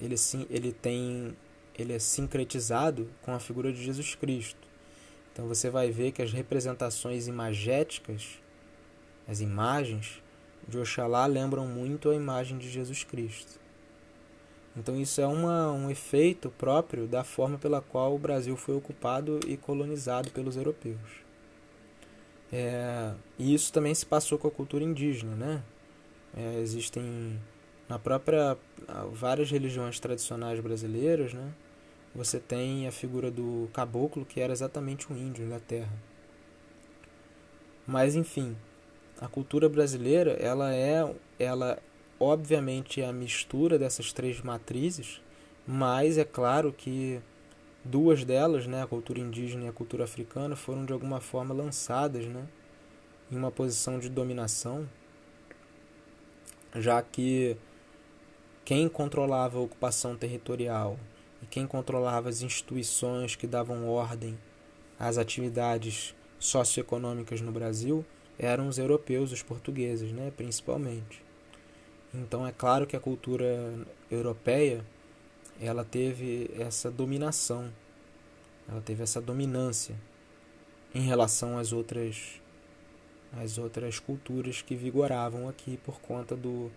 ele, 0.00 0.16
sim, 0.16 0.46
ele 0.48 0.72
tem 0.72 1.36
ele 1.80 1.92
é 1.92 1.98
sincretizado 1.98 3.08
com 3.22 3.32
a 3.32 3.40
figura 3.40 3.72
de 3.72 3.82
Jesus 3.82 4.14
Cristo. 4.14 4.68
Então 5.32 5.46
você 5.46 5.70
vai 5.70 5.90
ver 5.90 6.12
que 6.12 6.20
as 6.20 6.32
representações 6.32 7.26
imagéticas, 7.26 8.39
as 9.30 9.40
imagens 9.40 10.20
de 10.66 10.76
Oxalá 10.76 11.24
lembram 11.26 11.64
muito 11.64 12.10
a 12.10 12.14
imagem 12.14 12.58
de 12.58 12.68
Jesus 12.68 13.04
Cristo. 13.04 13.60
Então 14.76 15.00
isso 15.00 15.20
é 15.20 15.26
uma, 15.26 15.70
um 15.70 15.88
efeito 15.88 16.50
próprio 16.50 17.06
da 17.06 17.22
forma 17.22 17.56
pela 17.56 17.80
qual 17.80 18.14
o 18.14 18.18
Brasil 18.18 18.56
foi 18.56 18.74
ocupado 18.74 19.38
e 19.46 19.56
colonizado 19.56 20.30
pelos 20.32 20.56
europeus. 20.56 20.98
É, 22.52 23.12
e 23.38 23.54
isso 23.54 23.72
também 23.72 23.94
se 23.94 24.04
passou 24.04 24.36
com 24.36 24.48
a 24.48 24.50
cultura 24.50 24.82
indígena, 24.82 25.36
né? 25.36 25.62
É, 26.36 26.60
existem 26.60 27.40
na 27.88 27.98
própria 27.98 28.56
várias 29.12 29.50
religiões 29.50 30.00
tradicionais 30.00 30.58
brasileiras, 30.58 31.32
né? 31.32 31.52
você 32.14 32.40
tem 32.40 32.88
a 32.88 32.92
figura 32.92 33.30
do 33.30 33.68
caboclo, 33.72 34.24
que 34.24 34.40
era 34.40 34.52
exatamente 34.52 35.12
um 35.12 35.16
índio 35.16 35.48
da 35.48 35.60
terra. 35.60 35.92
Mas 37.86 38.16
enfim, 38.16 38.56
a 39.20 39.28
cultura 39.28 39.68
brasileira, 39.68 40.32
ela 40.32 40.74
é, 40.74 41.14
ela 41.38 41.78
obviamente 42.18 43.02
é 43.02 43.06
a 43.06 43.12
mistura 43.12 43.78
dessas 43.78 44.12
três 44.12 44.40
matrizes, 44.40 45.20
mas 45.66 46.16
é 46.16 46.24
claro 46.24 46.72
que 46.72 47.20
duas 47.84 48.24
delas, 48.24 48.66
né, 48.66 48.82
a 48.82 48.86
cultura 48.86 49.20
indígena 49.20 49.66
e 49.66 49.68
a 49.68 49.72
cultura 49.72 50.04
africana, 50.04 50.56
foram 50.56 50.86
de 50.86 50.92
alguma 50.92 51.20
forma 51.20 51.54
lançadas, 51.54 52.24
né, 52.26 52.46
em 53.30 53.36
uma 53.36 53.50
posição 53.50 53.98
de 53.98 54.08
dominação, 54.08 54.88
já 56.74 57.02
que 57.02 57.56
quem 58.64 58.88
controlava 58.88 59.58
a 59.58 59.62
ocupação 59.62 60.16
territorial 60.16 60.98
e 61.42 61.46
quem 61.46 61.66
controlava 61.66 62.28
as 62.28 62.40
instituições 62.40 63.36
que 63.36 63.46
davam 63.46 63.88
ordem 63.88 64.38
às 64.98 65.18
atividades 65.18 66.14
socioeconômicas 66.38 67.40
no 67.40 67.52
Brasil 67.52 68.04
eram 68.40 68.68
os 68.68 68.78
europeus, 68.78 69.32
os 69.32 69.42
portugueses, 69.42 70.12
né, 70.12 70.32
principalmente. 70.34 71.22
Então 72.12 72.46
é 72.46 72.50
claro 72.50 72.86
que 72.86 72.96
a 72.96 73.00
cultura 73.00 73.86
europeia 74.10 74.84
ela 75.60 75.84
teve 75.84 76.50
essa 76.58 76.90
dominação, 76.90 77.70
ela 78.66 78.80
teve 78.80 79.02
essa 79.02 79.20
dominância 79.20 79.94
em 80.94 81.02
relação 81.02 81.58
às 81.58 81.72
outras 81.72 82.40
às 83.32 83.58
outras 83.58 84.00
culturas 84.00 84.60
que 84.60 84.74
vigoravam 84.74 85.48
aqui 85.48 85.76
por 85.84 86.00
conta 86.00 86.34
do 86.34 86.72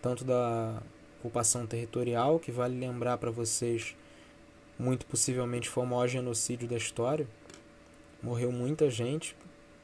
tanto 0.00 0.24
da 0.24 0.80
ocupação 1.18 1.66
territorial, 1.66 2.38
que 2.38 2.52
vale 2.52 2.78
lembrar 2.78 3.18
para 3.18 3.32
vocês, 3.32 3.96
muito 4.78 5.04
possivelmente 5.06 5.68
foi 5.68 5.82
o 5.82 5.86
maior 5.86 6.06
genocídio 6.06 6.68
da 6.68 6.76
história. 6.76 7.26
Morreu 8.22 8.52
muita 8.52 8.88
gente, 8.88 9.34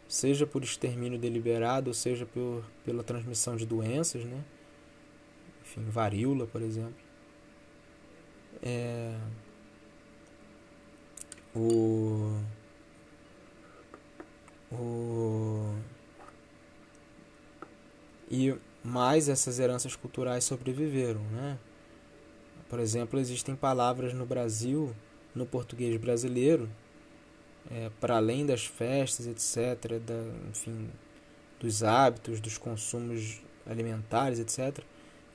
seja 0.09 0.47
por 0.47 0.63
extermínio 0.63 1.19
deliberado, 1.19 1.93
seja 1.95 2.27
por, 2.27 2.65
pela 2.85 3.03
transmissão 3.03 3.57
de 3.57 3.67
doenças, 3.67 4.25
né? 4.25 4.45
Enfim, 5.63 5.85
varíola, 5.89 6.47
por 6.47 6.63
exemplo. 6.63 6.95
É... 8.63 9.17
O... 11.55 12.39
O... 14.73 15.75
E 18.31 18.55
mais 18.83 19.29
essas 19.29 19.59
heranças 19.59 19.97
culturais 19.97 20.45
sobreviveram, 20.45 21.21
né? 21.33 21.59
Por 22.69 22.79
exemplo, 22.81 23.19
existem 23.21 23.55
palavras 23.55 24.13
no 24.13 24.27
Brasil, 24.27 24.95
no 25.35 25.47
português 25.47 25.97
brasileiro, 25.97 26.69
é, 27.71 27.91
para 28.01 28.17
além 28.17 28.45
das 28.45 28.65
festas, 28.65 29.27
etc., 29.27 29.99
da, 29.99 30.15
enfim, 30.51 30.91
dos 31.61 31.83
hábitos, 31.83 32.41
dos 32.41 32.59
consumos 32.59 33.43
alimentares, 33.67 34.39
etc., 34.39 34.85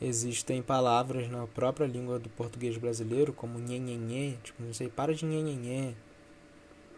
existem 0.01 0.61
palavras 0.61 1.27
na 1.29 1.45
própria 1.47 1.85
língua 1.85 2.19
do 2.19 2.29
português 2.29 2.77
brasileiro, 2.77 3.33
como 3.33 3.59
nhenhenhê, 3.59 4.37
tipo, 4.43 4.63
não 4.63 4.73
sei, 4.73 4.87
para 4.89 5.13
de 5.13 5.25
nhenhenhê, 5.25 5.93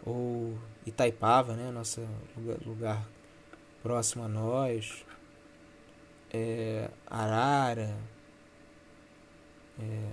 ou 0.04 0.56
Itaipava, 0.86 1.54
né, 1.54 1.70
nosso 1.70 2.00
lugar, 2.36 2.58
lugar 2.64 3.08
próximo 3.82 4.24
a 4.24 4.28
nós, 4.28 5.04
é, 6.32 6.88
arara, 7.06 7.96
é, 9.78 10.12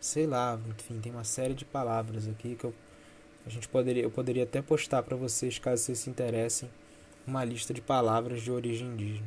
sei 0.00 0.26
lá, 0.26 0.58
enfim, 0.68 1.00
tem 1.00 1.12
uma 1.12 1.24
série 1.24 1.54
de 1.54 1.64
palavras 1.64 2.28
aqui 2.28 2.54
que 2.54 2.64
eu, 2.64 2.74
a 3.48 3.50
gente 3.50 3.66
poderia, 3.66 4.02
eu 4.02 4.10
poderia 4.10 4.44
até 4.44 4.60
postar 4.60 5.02
para 5.02 5.16
vocês, 5.16 5.58
caso 5.58 5.82
vocês 5.82 5.98
se 6.00 6.10
interessem, 6.10 6.70
uma 7.26 7.42
lista 7.44 7.72
de 7.72 7.80
palavras 7.80 8.42
de 8.42 8.50
origem 8.52 8.88
indígena. 8.88 9.26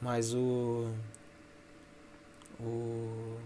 Mas 0.00 0.34
o 0.34 0.90
o 2.60 3.38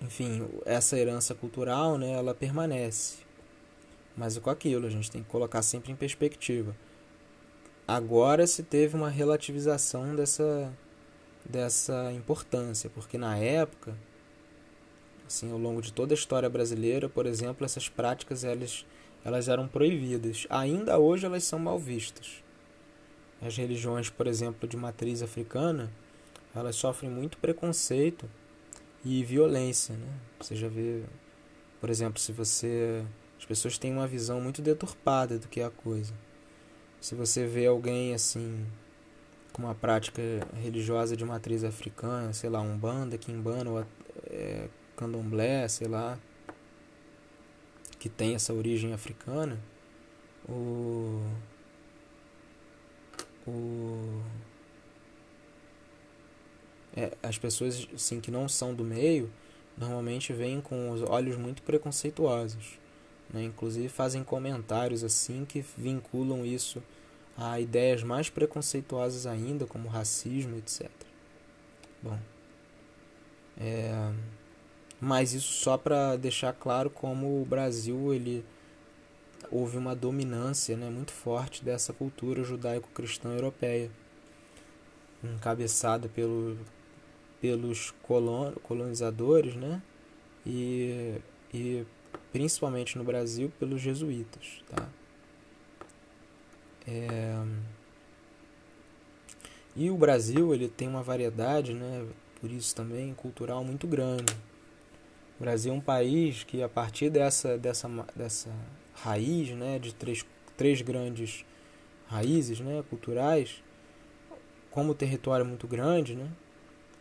enfim, 0.00 0.48
essa 0.64 0.98
herança 0.98 1.34
cultural, 1.34 1.98
né, 1.98 2.12
ela 2.12 2.34
permanece. 2.34 3.18
Mas 4.16 4.36
é 4.36 4.40
com 4.40 4.48
aquilo, 4.50 4.86
a 4.86 4.90
gente 4.90 5.10
tem 5.10 5.22
que 5.22 5.28
colocar 5.28 5.60
sempre 5.60 5.92
em 5.92 5.96
perspectiva. 5.96 6.74
Agora 7.86 8.46
se 8.46 8.62
teve 8.62 8.96
uma 8.96 9.10
relativização 9.10 10.16
dessa, 10.16 10.72
dessa 11.44 12.12
importância, 12.12 12.90
porque 12.90 13.18
na 13.18 13.36
época, 13.36 13.96
assim, 15.26 15.52
ao 15.52 15.58
longo 15.58 15.82
de 15.82 15.92
toda 15.92 16.14
a 16.14 16.16
história 16.16 16.48
brasileira, 16.48 17.08
por 17.08 17.26
exemplo, 17.26 17.64
essas 17.64 17.88
práticas 17.88 18.44
elas, 18.44 18.86
elas 19.24 19.48
eram 19.48 19.68
proibidas. 19.68 20.46
Ainda 20.48 20.98
hoje 20.98 21.26
elas 21.26 21.44
são 21.44 21.58
mal 21.58 21.78
vistas. 21.78 22.42
As 23.42 23.56
religiões, 23.56 24.08
por 24.08 24.26
exemplo, 24.26 24.68
de 24.68 24.76
matriz 24.76 25.22
africana, 25.22 25.92
elas 26.54 26.76
sofrem 26.76 27.10
muito 27.10 27.36
preconceito 27.38 28.28
e 29.04 29.22
violência, 29.22 29.94
né? 29.96 30.08
Você 30.40 30.56
já 30.56 30.68
vê, 30.68 31.02
por 31.80 31.90
exemplo, 31.90 32.18
se 32.18 32.32
você 32.32 33.04
as 33.38 33.44
pessoas 33.44 33.76
têm 33.76 33.92
uma 33.92 34.06
visão 34.06 34.40
muito 34.40 34.62
deturpada 34.62 35.38
do 35.38 35.48
que 35.48 35.60
é 35.60 35.64
a 35.64 35.70
coisa. 35.70 36.14
Se 36.98 37.14
você 37.14 37.46
vê 37.46 37.66
alguém 37.66 38.14
assim 38.14 38.64
com 39.54 39.62
uma 39.62 39.74
prática 39.74 40.20
religiosa 40.60 41.16
de 41.16 41.24
matriz 41.24 41.64
africana, 41.64 42.32
sei 42.34 42.50
lá, 42.50 42.60
umbanda, 42.60 43.16
quimbanda 43.16 43.70
ou 43.70 43.86
é, 44.26 44.68
candomblé, 44.96 45.66
sei 45.68 45.88
lá, 45.88 46.18
que 47.98 48.10
tem 48.10 48.34
essa 48.34 48.52
origem 48.52 48.92
africana, 48.92 49.58
o 50.46 51.22
o 53.46 54.22
é, 56.96 57.12
as 57.22 57.38
pessoas 57.38 57.88
assim 57.94 58.20
que 58.20 58.30
não 58.30 58.48
são 58.48 58.74
do 58.74 58.84
meio 58.84 59.30
normalmente 59.76 60.32
vêm 60.32 60.60
com 60.60 60.90
os 60.90 61.02
olhos 61.02 61.36
muito 61.36 61.62
preconceituosos 61.62 62.78
né? 63.34 63.42
Inclusive 63.42 63.88
fazem 63.88 64.22
comentários 64.22 65.02
assim 65.02 65.44
que 65.44 65.64
vinculam 65.76 66.46
isso 66.46 66.82
a 67.36 67.60
ideias 67.60 68.02
mais 68.02 68.30
preconceituosas 68.30 69.26
ainda, 69.26 69.66
como 69.66 69.88
racismo, 69.88 70.56
etc. 70.56 70.88
Bom, 72.02 72.18
é, 73.58 74.12
mas 75.00 75.32
isso 75.32 75.52
só 75.52 75.76
para 75.76 76.16
deixar 76.16 76.52
claro 76.52 76.90
como 76.90 77.42
o 77.42 77.44
Brasil 77.44 78.12
ele 78.12 78.44
houve 79.50 79.76
uma 79.76 79.94
dominância 79.94 80.76
né, 80.76 80.88
muito 80.88 81.12
forte 81.12 81.64
dessa 81.64 81.92
cultura 81.92 82.42
judaico-cristã 82.42 83.30
europeia, 83.30 83.90
encabeçada 85.22 86.08
pelo, 86.08 86.58
pelos 87.40 87.90
colon, 88.02 88.52
colonizadores 88.62 89.54
né, 89.54 89.82
e, 90.46 91.20
e 91.52 91.84
principalmente 92.32 92.98
no 92.98 93.04
Brasil, 93.04 93.52
pelos 93.58 93.80
jesuítas. 93.80 94.62
Tá? 94.68 94.88
É... 96.86 97.42
E 99.76 99.90
o 99.90 99.96
Brasil 99.96 100.54
ele 100.54 100.68
tem 100.68 100.86
uma 100.86 101.02
variedade, 101.02 101.74
né, 101.74 102.06
por 102.40 102.50
isso 102.50 102.74
também, 102.74 103.12
cultural 103.14 103.64
muito 103.64 103.86
grande. 103.86 104.32
O 105.38 105.42
Brasil 105.42 105.72
é 105.72 105.76
um 105.76 105.80
país 105.80 106.44
que, 106.44 106.62
a 106.62 106.68
partir 106.68 107.10
dessa, 107.10 107.58
dessa, 107.58 107.88
dessa 108.14 108.50
raiz 108.94 109.50
né, 109.50 109.80
de 109.80 109.92
três, 109.92 110.24
três 110.56 110.80
grandes 110.80 111.44
raízes 112.06 112.60
né, 112.60 112.84
culturais, 112.88 113.62
como 114.70 114.92
o 114.92 114.94
território 114.94 115.44
é 115.44 115.48
muito 115.48 115.66
grande, 115.66 116.14
né, 116.14 116.30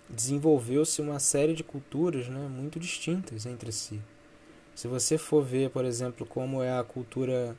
desenvolveu-se 0.10 1.02
uma 1.02 1.20
série 1.20 1.54
de 1.54 1.64
culturas 1.64 2.28
né, 2.28 2.48
muito 2.48 2.80
distintas 2.80 3.46
entre 3.46 3.72
si. 3.72 4.02
Se 4.74 4.88
você 4.88 5.20
for 5.20 5.44
ver, 5.44 5.70
por 5.70 5.86
exemplo, 5.86 6.26
como 6.26 6.64
é 6.64 6.78
a 6.78 6.84
cultura 6.84 7.56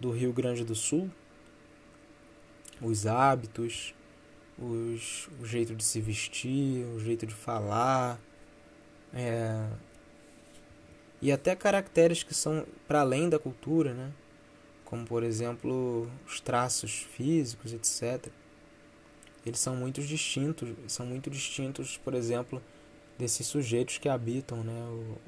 do 0.00 0.10
Rio 0.10 0.32
Grande 0.32 0.64
do 0.64 0.74
Sul, 0.74 1.10
os 2.80 3.06
hábitos, 3.06 3.94
os, 4.58 5.28
o 5.40 5.46
jeito 5.46 5.74
de 5.74 5.84
se 5.84 6.00
vestir, 6.00 6.84
o 6.86 7.00
jeito 7.00 7.26
de 7.26 7.34
falar, 7.34 8.20
é, 9.12 9.68
e 11.20 11.32
até 11.32 11.56
caracteres 11.56 12.22
que 12.22 12.34
são 12.34 12.66
para 12.86 13.00
além 13.00 13.28
da 13.28 13.38
cultura, 13.38 13.94
né? 13.94 14.12
como 14.84 15.04
por 15.04 15.22
exemplo 15.22 16.10
os 16.26 16.40
traços 16.40 17.06
físicos, 17.14 17.72
etc. 17.72 18.30
Eles 19.44 19.60
são 19.60 19.76
muito 19.76 20.00
distintos, 20.02 20.70
são 20.86 21.06
muito 21.06 21.30
distintos, 21.30 21.96
por 21.96 22.14
exemplo, 22.14 22.62
desses 23.18 23.46
sujeitos 23.46 23.98
que 23.98 24.08
habitam 24.08 24.62
né? 24.62 24.80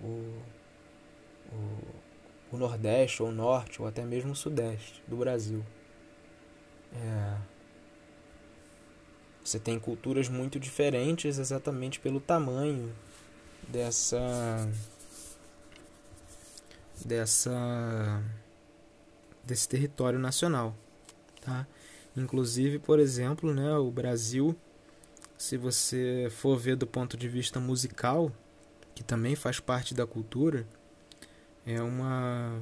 o, 0.02 0.06
o 0.06 0.42
o, 1.52 2.56
o 2.56 2.58
Nordeste, 2.58 3.22
ou 3.22 3.28
o 3.28 3.32
Norte, 3.32 3.80
ou 3.80 3.88
até 3.88 4.04
mesmo 4.04 4.32
o 4.32 4.36
Sudeste 4.36 5.02
do 5.06 5.16
Brasil. 5.16 5.64
É, 6.92 7.36
você 9.44 9.58
tem 9.58 9.78
culturas 9.78 10.28
muito 10.28 10.60
diferentes 10.60 11.38
exatamente 11.38 11.98
pelo 11.98 12.20
tamanho 12.20 12.92
dessa 13.68 14.68
dessa 17.04 18.22
desse 19.44 19.68
território 19.68 20.18
nacional, 20.18 20.76
tá? 21.40 21.66
Inclusive, 22.16 22.78
por 22.78 22.98
exemplo, 22.98 23.52
né, 23.54 23.74
o 23.76 23.90
Brasil, 23.90 24.54
se 25.38 25.56
você 25.56 26.28
for 26.30 26.56
ver 26.56 26.76
do 26.76 26.86
ponto 26.86 27.16
de 27.16 27.28
vista 27.28 27.58
musical, 27.58 28.30
que 28.94 29.02
também 29.02 29.34
faz 29.34 29.58
parte 29.58 29.94
da 29.94 30.06
cultura, 30.06 30.66
é 31.66 31.80
uma 31.80 32.60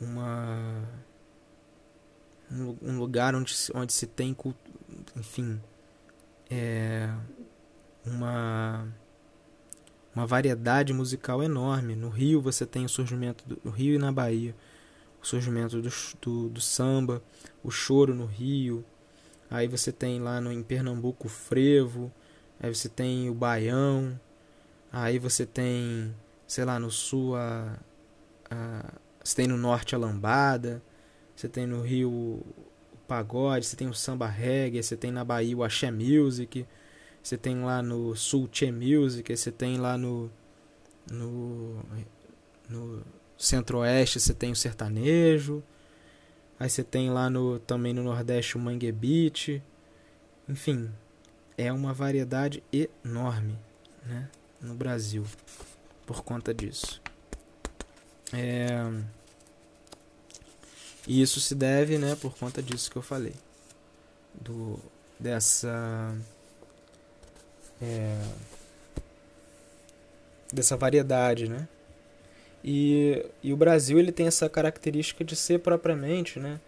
uma 0.00 0.88
um 2.50 2.98
lugar 3.16 3.34
onde, 3.34 3.54
onde 3.74 3.92
se 3.94 4.06
tem 4.06 4.36
enfim 5.16 5.58
é 6.50 7.08
uma 8.04 8.86
uma 10.14 10.26
variedade 10.26 10.94
musical 10.94 11.42
enorme. 11.42 11.94
No 11.94 12.08
Rio 12.08 12.40
você 12.40 12.64
tem 12.66 12.84
o 12.84 12.88
surgimento 12.88 13.44
do 13.46 13.58
no 13.64 13.70
Rio 13.70 13.94
e 13.94 13.98
na 13.98 14.12
Bahia, 14.12 14.54
o 15.22 15.26
surgimento 15.26 15.80
do, 15.80 15.90
do, 16.20 16.48
do, 16.50 16.60
samba, 16.60 17.22
o 17.62 17.70
choro 17.70 18.14
no 18.14 18.26
Rio. 18.26 18.84
Aí 19.50 19.66
você 19.66 19.92
tem 19.92 20.20
lá 20.20 20.40
no, 20.40 20.52
em 20.52 20.62
Pernambuco 20.62 21.26
o 21.26 21.30
frevo, 21.30 22.12
aí 22.60 22.74
você 22.74 22.88
tem 22.88 23.30
o 23.30 23.34
baião, 23.34 24.18
aí 24.92 25.18
você 25.18 25.44
tem, 25.46 26.14
sei 26.46 26.64
lá, 26.64 26.78
no 26.78 26.90
sul 26.90 27.36
a, 27.36 27.78
a 28.50 28.94
você 29.22 29.36
tem 29.36 29.48
no 29.48 29.56
norte 29.56 29.94
a 29.94 29.98
lambada, 29.98 30.82
você 31.34 31.48
tem 31.48 31.66
no 31.66 31.82
Rio 31.82 32.42
pagode, 33.06 33.66
você 33.66 33.76
tem 33.76 33.88
o 33.88 33.94
samba 33.94 34.26
reggae, 34.26 34.82
você 34.82 34.96
tem 34.96 35.10
na 35.10 35.24
Bahia 35.24 35.56
o 35.56 35.64
axé 35.64 35.90
music, 35.90 36.66
você 37.22 37.36
tem 37.36 37.62
lá 37.62 37.82
no 37.82 38.14
sul 38.14 38.48
che 38.50 38.70
music, 38.70 39.36
você 39.36 39.50
tem 39.50 39.78
lá 39.78 39.96
no 39.96 40.30
no, 41.10 41.82
no 42.68 43.02
centro-oeste 43.38 44.18
você 44.18 44.34
tem 44.34 44.50
o 44.50 44.56
sertanejo, 44.56 45.62
aí 46.58 46.68
você 46.68 46.82
tem 46.82 47.10
lá 47.10 47.30
no 47.30 47.58
também 47.60 47.94
no 47.94 48.02
nordeste 48.02 48.56
o 48.56 48.60
mangue 48.60 48.90
beat, 48.90 49.62
enfim, 50.48 50.90
é 51.56 51.72
uma 51.72 51.92
variedade 51.92 52.62
enorme, 52.72 53.58
né, 54.04 54.28
no 54.60 54.74
Brasil 54.74 55.24
por 56.04 56.22
conta 56.22 56.54
disso. 56.54 57.00
É... 58.32 59.15
E 61.06 61.22
isso 61.22 61.40
se 61.40 61.54
deve, 61.54 61.98
né, 61.98 62.16
por 62.20 62.34
conta 62.36 62.62
disso 62.62 62.90
que 62.90 62.96
eu 62.96 63.02
falei, 63.02 63.34
do 64.34 64.78
dessa 65.18 66.14
é, 67.80 68.20
dessa 70.52 70.76
variedade, 70.76 71.48
né? 71.48 71.68
E, 72.64 73.24
e 73.42 73.52
o 73.52 73.56
Brasil 73.56 73.98
ele 73.98 74.10
tem 74.10 74.26
essa 74.26 74.48
característica 74.48 75.24
de 75.24 75.36
ser 75.36 75.60
propriamente, 75.60 76.40
né? 76.40 76.60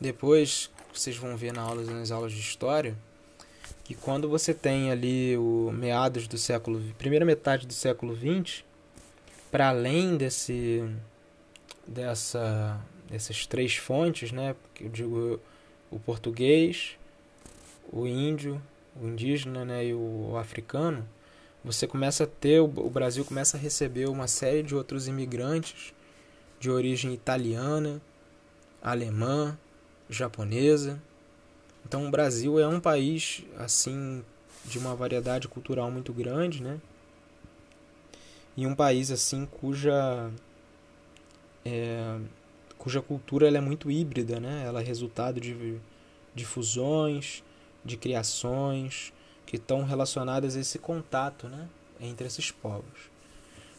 Depois 0.00 0.70
vocês 0.94 1.16
vão 1.16 1.36
ver 1.36 1.52
na 1.52 1.62
aula, 1.62 1.82
nas 1.82 2.10
aulas 2.10 2.32
de 2.32 2.40
história 2.40 2.96
que 3.90 3.94
quando 3.96 4.28
você 4.28 4.54
tem 4.54 4.92
ali 4.92 5.36
o 5.36 5.72
meados 5.72 6.28
do 6.28 6.38
século, 6.38 6.80
primeira 6.96 7.24
metade 7.24 7.66
do 7.66 7.72
século 7.72 8.14
20, 8.14 8.64
para 9.50 9.68
além 9.70 10.16
desse 10.16 10.88
dessa 11.84 12.80
dessas 13.10 13.46
três 13.46 13.76
fontes, 13.76 14.32
né? 14.32 14.54
Eu 14.80 14.88
digo 14.88 15.40
o 15.90 15.98
português, 15.98 16.96
o 17.92 18.06
índio, 18.06 18.62
o 19.00 19.08
indígena, 19.08 19.64
né, 19.64 19.86
e 19.86 19.94
o 19.94 20.36
africano, 20.36 21.06
você 21.62 21.86
começa 21.86 22.24
a 22.24 22.26
ter 22.26 22.60
o 22.60 22.68
Brasil 22.68 23.24
começa 23.24 23.56
a 23.56 23.60
receber 23.60 24.08
uma 24.08 24.26
série 24.26 24.62
de 24.62 24.74
outros 24.74 25.08
imigrantes 25.08 25.92
de 26.58 26.70
origem 26.70 27.12
italiana, 27.12 28.00
alemã, 28.82 29.58
japonesa. 30.08 31.00
Então 31.84 32.06
o 32.06 32.10
Brasil 32.10 32.58
é 32.58 32.66
um 32.66 32.80
país 32.80 33.44
assim 33.58 34.24
de 34.64 34.78
uma 34.78 34.94
variedade 34.94 35.48
cultural 35.48 35.90
muito 35.90 36.12
grande, 36.12 36.62
né? 36.62 36.78
E 38.56 38.66
um 38.66 38.74
país 38.74 39.10
assim 39.10 39.46
cuja 39.46 40.30
é, 41.64 42.18
cuja 42.80 43.02
cultura 43.02 43.46
é 43.46 43.60
muito 43.60 43.90
híbrida, 43.90 44.40
né? 44.40 44.64
Ela 44.66 44.80
é 44.80 44.84
resultado 44.84 45.38
de, 45.38 45.78
de 46.34 46.44
fusões, 46.46 47.44
de 47.84 47.98
criações 47.98 49.12
que 49.44 49.56
estão 49.56 49.84
relacionadas 49.84 50.56
a 50.56 50.60
esse 50.60 50.78
contato, 50.78 51.46
né? 51.46 51.68
Entre 52.00 52.26
esses 52.26 52.50
povos. 52.50 53.10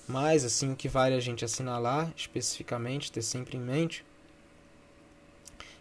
Mas, 0.07 0.45
assim, 0.45 0.71
o 0.71 0.75
que 0.75 0.87
vale 0.87 1.15
a 1.15 1.19
gente 1.19 1.43
assinalar 1.43 2.13
especificamente, 2.15 3.11
ter 3.11 3.23
sempre 3.23 3.57
em 3.57 3.59
mente, 3.59 4.05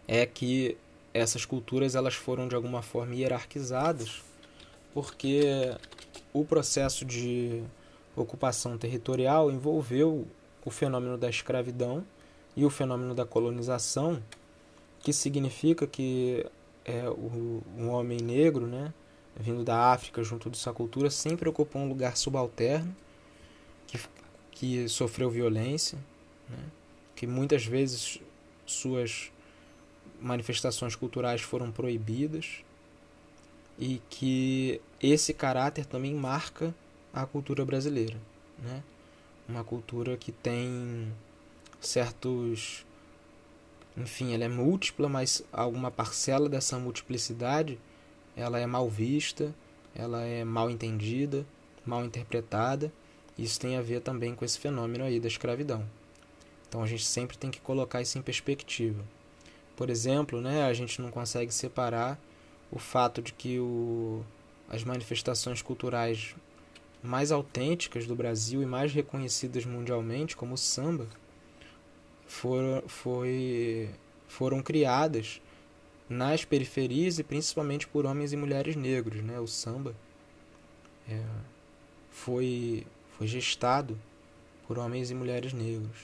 é 0.08 0.24
que 0.24 0.78
essas 1.12 1.44
culturas 1.44 1.94
elas 1.94 2.14
foram 2.14 2.48
de 2.48 2.54
alguma 2.54 2.80
forma 2.80 3.14
hierarquizadas, 3.14 4.22
porque 4.94 5.42
o 6.32 6.42
processo 6.42 7.04
de 7.04 7.62
ocupação 8.16 8.78
territorial 8.78 9.50
envolveu 9.50 10.26
o 10.64 10.70
fenômeno 10.70 11.18
da 11.18 11.28
escravidão 11.28 12.02
e 12.56 12.64
o 12.64 12.70
fenômeno 12.70 13.14
da 13.14 13.24
colonização, 13.24 14.22
que 15.00 15.12
significa 15.12 15.86
que 15.86 16.44
é, 16.84 17.08
o, 17.08 17.62
um 17.76 17.88
homem 17.90 18.18
negro, 18.18 18.66
né, 18.66 18.92
vindo 19.36 19.64
da 19.64 19.92
África 19.92 20.22
junto 20.22 20.50
dessa 20.50 20.72
cultura, 20.72 21.10
sempre 21.10 21.48
ocupou 21.48 21.82
um 21.82 21.88
lugar 21.88 22.16
subalterno, 22.16 22.94
que, 23.86 23.98
que 24.50 24.88
sofreu 24.88 25.30
violência, 25.30 25.98
né, 26.48 26.64
que 27.14 27.26
muitas 27.26 27.64
vezes 27.64 28.20
suas 28.66 29.30
manifestações 30.20 30.94
culturais 30.94 31.40
foram 31.40 31.72
proibidas 31.72 32.62
e 33.78 34.00
que 34.10 34.80
esse 35.02 35.32
caráter 35.32 35.86
também 35.86 36.14
marca 36.14 36.74
a 37.12 37.24
cultura 37.24 37.64
brasileira, 37.64 38.16
né? 38.58 38.82
Uma 39.48 39.64
cultura 39.64 40.16
que 40.16 40.30
tem 40.30 41.10
certos. 41.80 42.84
Enfim, 43.96 44.34
ela 44.34 44.44
é 44.44 44.48
múltipla, 44.48 45.08
mas 45.08 45.42
alguma 45.52 45.90
parcela 45.90 46.48
dessa 46.48 46.78
multiplicidade 46.78 47.78
ela 48.36 48.58
é 48.58 48.66
mal 48.66 48.88
vista, 48.88 49.54
ela 49.94 50.22
é 50.22 50.44
mal 50.44 50.70
entendida, 50.70 51.46
mal 51.84 52.04
interpretada. 52.04 52.92
Isso 53.36 53.58
tem 53.60 53.76
a 53.76 53.82
ver 53.82 54.00
também 54.00 54.34
com 54.34 54.44
esse 54.44 54.58
fenômeno 54.58 55.04
aí 55.04 55.18
da 55.18 55.28
escravidão. 55.28 55.84
Então 56.68 56.82
a 56.82 56.86
gente 56.86 57.04
sempre 57.04 57.36
tem 57.36 57.50
que 57.50 57.60
colocar 57.60 58.00
isso 58.00 58.18
em 58.18 58.22
perspectiva. 58.22 59.02
Por 59.76 59.90
exemplo, 59.90 60.40
né, 60.40 60.64
a 60.64 60.72
gente 60.72 61.00
não 61.00 61.10
consegue 61.10 61.52
separar 61.52 62.18
o 62.70 62.78
fato 62.78 63.20
de 63.20 63.32
que 63.32 63.58
o, 63.58 64.22
as 64.68 64.84
manifestações 64.84 65.62
culturais 65.62 66.34
mais 67.02 67.32
autênticas 67.32 68.06
do 68.06 68.14
Brasil 68.14 68.62
e 68.62 68.66
mais 68.66 68.92
reconhecidas 68.92 69.64
mundialmente, 69.64 70.36
como 70.36 70.54
o 70.54 70.58
samba, 70.58 71.08
foram, 72.30 72.82
foi, 72.86 73.90
foram 74.28 74.62
criadas 74.62 75.42
nas 76.08 76.44
periferias 76.44 77.18
e 77.18 77.24
principalmente 77.24 77.88
por 77.88 78.06
homens 78.06 78.32
e 78.32 78.36
mulheres 78.36 78.76
negros. 78.76 79.20
Né? 79.22 79.40
O 79.40 79.48
samba 79.48 79.96
é, 81.08 81.20
foi, 82.08 82.86
foi 83.18 83.26
gestado 83.26 83.98
por 84.66 84.78
homens 84.78 85.10
e 85.10 85.14
mulheres 85.14 85.52
negros. 85.52 85.98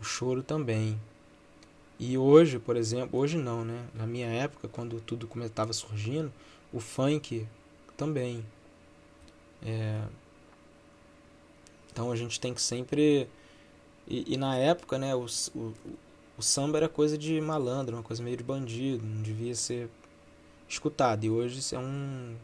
O 0.00 0.04
choro 0.04 0.40
também. 0.40 0.98
E 1.98 2.16
hoje, 2.16 2.60
por 2.60 2.76
exemplo, 2.76 3.18
hoje 3.18 3.36
não, 3.36 3.64
né? 3.64 3.86
Na 3.92 4.06
minha 4.06 4.28
época, 4.28 4.68
quando 4.68 5.00
tudo 5.00 5.28
estava 5.44 5.72
surgindo, 5.72 6.32
o 6.72 6.78
funk 6.78 7.46
também. 7.96 8.46
É... 9.66 10.02
Então 11.92 12.10
a 12.10 12.16
gente 12.16 12.40
tem 12.40 12.54
que 12.54 12.62
sempre 12.62 13.28
e, 14.10 14.34
e 14.34 14.36
na 14.36 14.56
época, 14.56 14.98
né, 14.98 15.14
o, 15.14 15.24
o, 15.54 15.74
o 16.36 16.42
samba 16.42 16.78
era 16.78 16.88
coisa 16.88 17.16
de 17.16 17.40
malandro, 17.40 17.96
uma 17.96 18.02
coisa 18.02 18.22
meio 18.22 18.36
de 18.36 18.42
bandido, 18.42 19.06
não 19.06 19.22
devia 19.22 19.54
ser 19.54 19.88
escutado. 20.68 21.24
E 21.24 21.30
hoje 21.30 21.60
isso 21.60 21.76
é 21.76 21.78
um, 21.78 22.34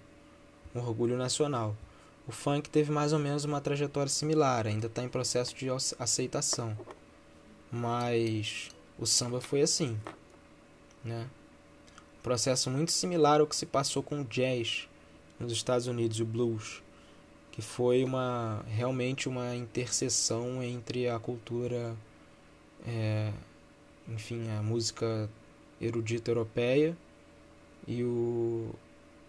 um 0.75 0.79
orgulho 0.79 1.17
nacional. 1.17 1.77
O 2.27 2.33
funk 2.33 2.71
teve 2.71 2.93
mais 2.93 3.13
ou 3.13 3.19
menos 3.19 3.45
uma 3.45 3.61
trajetória 3.61 4.09
similar, 4.09 4.67
ainda 4.67 4.87
está 4.87 5.03
em 5.03 5.09
processo 5.09 5.55
de 5.57 5.67
aceitação. 5.99 6.77
Mas 7.71 8.71
o 8.97 9.07
samba 9.07 9.41
foi 9.41 9.61
assim, 9.61 9.99
né? 11.05 11.29
Um 12.19 12.23
processo 12.23 12.71
muito 12.71 12.93
similar 12.93 13.41
ao 13.41 13.47
que 13.47 13.57
se 13.57 13.67
passou 13.67 14.03
com 14.03 14.21
o 14.21 14.25
jazz 14.25 14.89
nos 15.39 15.53
Estados 15.53 15.87
Unidos, 15.87 16.21
o 16.21 16.25
blues 16.25 16.83
que 17.57 17.63
foi 17.63 18.05
uma 18.05 18.63
realmente 18.69 19.31
uma 19.31 19.57
interseção 19.57 20.63
entre 20.63 21.09
a 21.09 21.19
cultura, 21.19 21.97
é, 22.87 23.33
enfim, 24.07 24.51
a 24.51 24.63
música 24.63 25.27
erudita 25.81 26.31
europeia 26.31 26.95
e, 27.89 28.05
o, 28.05 28.75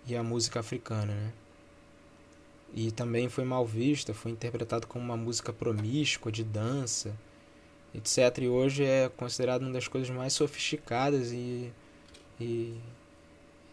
e 0.05 0.13
a 0.13 0.21
música 0.21 0.59
africana, 0.59 1.13
né? 1.15 1.33
E 2.73 2.91
também 2.91 3.29
foi 3.29 3.45
mal 3.45 3.65
vista, 3.65 4.13
foi 4.13 4.33
interpretado 4.33 4.87
como 4.87 5.05
uma 5.05 5.15
música 5.15 5.53
promíscua, 5.53 6.29
de 6.29 6.43
dança, 6.43 7.15
etc. 7.95 8.39
E 8.41 8.49
hoje 8.49 8.83
é 8.83 9.07
considerado 9.07 9.61
uma 9.61 9.71
das 9.71 9.87
coisas 9.87 10.09
mais 10.09 10.33
sofisticadas 10.33 11.31
e, 11.31 11.71
e 12.41 12.77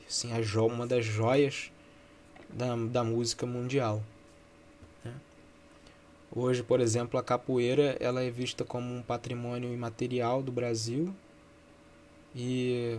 assim, 0.07 0.33
a 0.33 0.41
jo 0.41 0.65
uma 0.65 0.87
das 0.87 1.05
joias 1.05 1.73
da, 2.49 2.77
da 2.77 3.03
música 3.03 3.45
mundial. 3.45 4.01
Hoje, 6.37 6.65
por 6.65 6.81
exemplo, 6.81 7.19
a 7.19 7.23
capoeira 7.23 7.97
ela 8.01 8.21
é 8.21 8.29
vista 8.29 8.65
como 8.65 8.93
um 8.93 9.03
patrimônio 9.03 9.73
imaterial 9.73 10.43
do 10.43 10.51
Brasil 10.51 11.15
e 12.35 12.99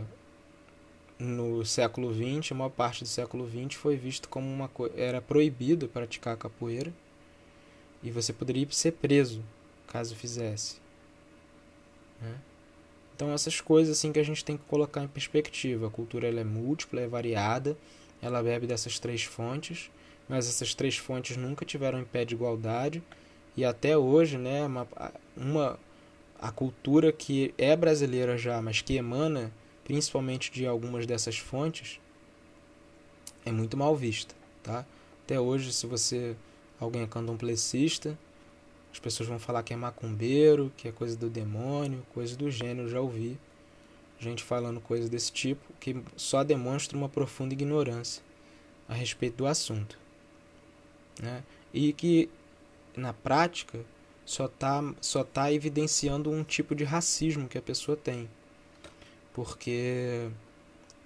no 1.20 1.66
século 1.66 2.14
XX, 2.14 2.54
a 2.54 2.56
maior 2.56 2.70
parte 2.70 3.04
do 3.04 3.10
século 3.10 3.46
XX 3.50 3.76
foi 3.78 3.98
visto 3.98 4.30
como 4.30 4.48
uma 4.48 4.72
era 4.96 5.22
proibido 5.22 5.88
praticar 5.90 6.38
capoeira 6.38 6.94
E 8.02 8.10
você 8.10 8.32
poderia 8.32 8.66
ser 8.72 8.94
preso 8.94 9.44
caso 9.88 10.16
fizesse. 10.16 10.78
Né? 12.22 12.38
Então 13.16 13.34
essas 13.34 13.60
coisas 13.60 13.98
assim 13.98 14.14
que 14.14 14.20
a 14.20 14.24
gente 14.24 14.46
tem 14.46 14.56
que 14.56 14.64
colocar 14.64 15.04
em 15.04 15.10
perspectiva. 15.10 15.88
A 15.88 15.92
cultura 15.92 16.28
ela 16.28 16.40
é 16.40 16.46
múltipla, 16.46 17.02
é 17.02 17.08
variada, 17.08 17.78
ela 18.22 18.42
bebe 18.42 18.66
dessas 18.66 18.98
três 18.98 19.24
fontes, 19.24 19.92
mas 20.30 20.48
essas 20.48 20.74
três 20.74 20.96
fontes 20.96 21.36
nunca 21.36 21.66
tiveram 21.66 22.00
em 22.00 22.06
pé 22.06 22.24
de 22.24 22.34
igualdade 22.34 23.04
e 23.56 23.64
até 23.64 23.98
hoje, 23.98 24.38
né, 24.38 24.66
uma, 24.66 24.88
uma 25.36 25.80
a 26.40 26.52
cultura 26.52 27.12
que 27.12 27.54
é 27.58 27.76
brasileira 27.76 28.38
já, 28.38 28.62
mas 28.62 28.82
que 28.82 28.96
emana 28.96 29.52
principalmente 29.84 30.52
de 30.52 30.66
algumas 30.66 31.06
dessas 31.06 31.38
fontes, 31.38 32.00
é 33.46 33.52
muito 33.52 33.78
mal 33.78 33.96
vista, 33.96 34.34
tá? 34.64 34.84
Até 35.24 35.40
hoje, 35.40 35.72
se 35.72 35.86
você 35.86 36.36
alguém 36.80 37.04
é 37.04 37.08
candomplecista, 37.08 38.18
as 38.92 39.00
pessoas 39.00 39.30
vão 39.30 39.38
falar 39.38 39.62
que 39.62 39.74
é 39.74 39.78
macumbeiro, 39.78 40.74
que 40.76 40.88
é 40.88 40.92
coisa 40.92 41.16
do 41.16 41.30
demônio, 41.30 42.04
coisa 42.14 42.36
do 42.36 42.50
gênero, 42.50 42.90
já 42.90 43.00
ouvi 43.00 43.38
gente 44.20 44.44
falando 44.44 44.80
coisas 44.80 45.10
desse 45.10 45.32
tipo, 45.32 45.62
que 45.80 45.96
só 46.16 46.44
demonstra 46.44 46.98
uma 46.98 47.10
profunda 47.10 47.54
ignorância 47.54 48.24
a 48.88 48.94
respeito 48.94 49.38
do 49.38 49.48
assunto. 49.48 49.98
Né? 51.22 51.44
E 51.74 51.94
que, 51.94 52.30
na 52.98 53.14
prática, 53.14 53.80
só 54.26 54.46
está 54.46 54.84
só 55.00 55.24
tá 55.24 55.52
evidenciando 55.52 56.32
um 56.32 56.44
tipo 56.44 56.74
de 56.76 56.84
racismo 56.84 57.48
que 57.48 57.58
a 57.58 57.62
pessoa 57.62 57.96
tem. 57.96 58.30
Porque 59.34 60.28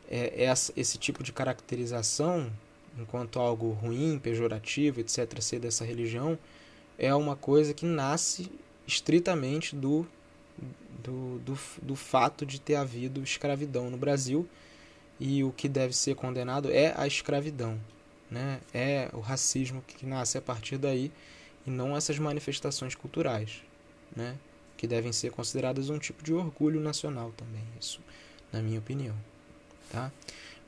é, 0.10 0.46
é 0.46 0.54
esse 0.76 0.98
tipo 0.98 1.24
de 1.24 1.32
caracterização, 1.32 2.52
enquanto 2.98 3.40
algo 3.40 3.72
ruim, 3.72 4.20
pejorativo, 4.20 5.00
etc., 5.00 5.42
ser 5.42 5.60
dessa 5.60 5.84
religião, 5.84 6.38
é 6.98 7.14
uma 7.14 7.36
coisa 7.36 7.74
que 7.74 7.86
nasce 7.86 8.52
estritamente 8.88 9.76
do, 9.76 10.06
do, 11.04 11.40
do, 11.40 11.60
do 11.82 11.96
fato 11.96 12.46
de 12.46 12.60
ter 12.60 12.76
havido 12.76 13.22
escravidão 13.22 13.90
no 13.90 13.98
Brasil 13.98 14.48
e 15.20 15.44
o 15.44 15.52
que 15.52 15.68
deve 15.70 15.96
ser 15.96 16.16
condenado 16.16 16.72
é 16.72 16.94
a 16.98 17.06
escravidão, 17.06 17.80
né? 18.32 18.62
é 18.74 19.10
o 19.14 19.20
racismo 19.20 19.84
que 19.86 20.06
nasce 20.06 20.38
a 20.38 20.42
partir 20.42 20.78
daí 20.78 21.12
e 21.66 21.72
não 21.72 21.96
essas 21.96 22.18
manifestações 22.18 22.96
culturais, 22.96 23.62
né? 24.16 24.38
que 24.78 24.88
devem 24.88 25.12
ser 25.12 25.32
consideradas 25.32 25.90
um 25.90 26.00
tipo 26.00 26.24
de 26.24 26.34
orgulho 26.34 26.80
nacional 26.80 27.34
também, 27.36 27.64
isso 27.80 28.00
na 28.52 28.62
minha 28.62 28.80
opinião. 28.80 29.16
Tá? 29.92 30.12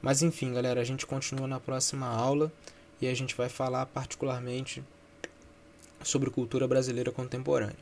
Mas 0.01 0.21
enfim, 0.21 0.53
galera, 0.53 0.81
a 0.81 0.83
gente 0.83 1.05
continua 1.05 1.47
na 1.47 1.59
próxima 1.59 2.07
aula 2.07 2.51
e 2.99 3.07
a 3.07 3.13
gente 3.13 3.35
vai 3.35 3.47
falar 3.47 3.85
particularmente 3.85 4.83
sobre 6.03 6.29
cultura 6.29 6.67
brasileira 6.67 7.11
contemporânea. 7.11 7.75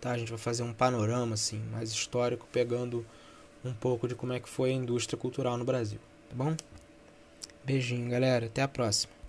Tá? 0.00 0.10
A 0.10 0.18
gente 0.18 0.30
vai 0.30 0.38
fazer 0.38 0.62
um 0.62 0.72
panorama 0.72 1.34
assim, 1.34 1.62
mais 1.70 1.90
histórico, 1.90 2.48
pegando 2.50 3.06
um 3.64 3.72
pouco 3.72 4.08
de 4.08 4.14
como 4.14 4.32
é 4.32 4.40
que 4.40 4.48
foi 4.48 4.70
a 4.70 4.74
indústria 4.74 5.18
cultural 5.18 5.56
no 5.56 5.64
Brasil, 5.64 6.00
tá 6.28 6.34
bom? 6.34 6.56
Beijinho, 7.64 8.10
galera, 8.10 8.46
até 8.46 8.62
a 8.62 8.68
próxima. 8.68 9.19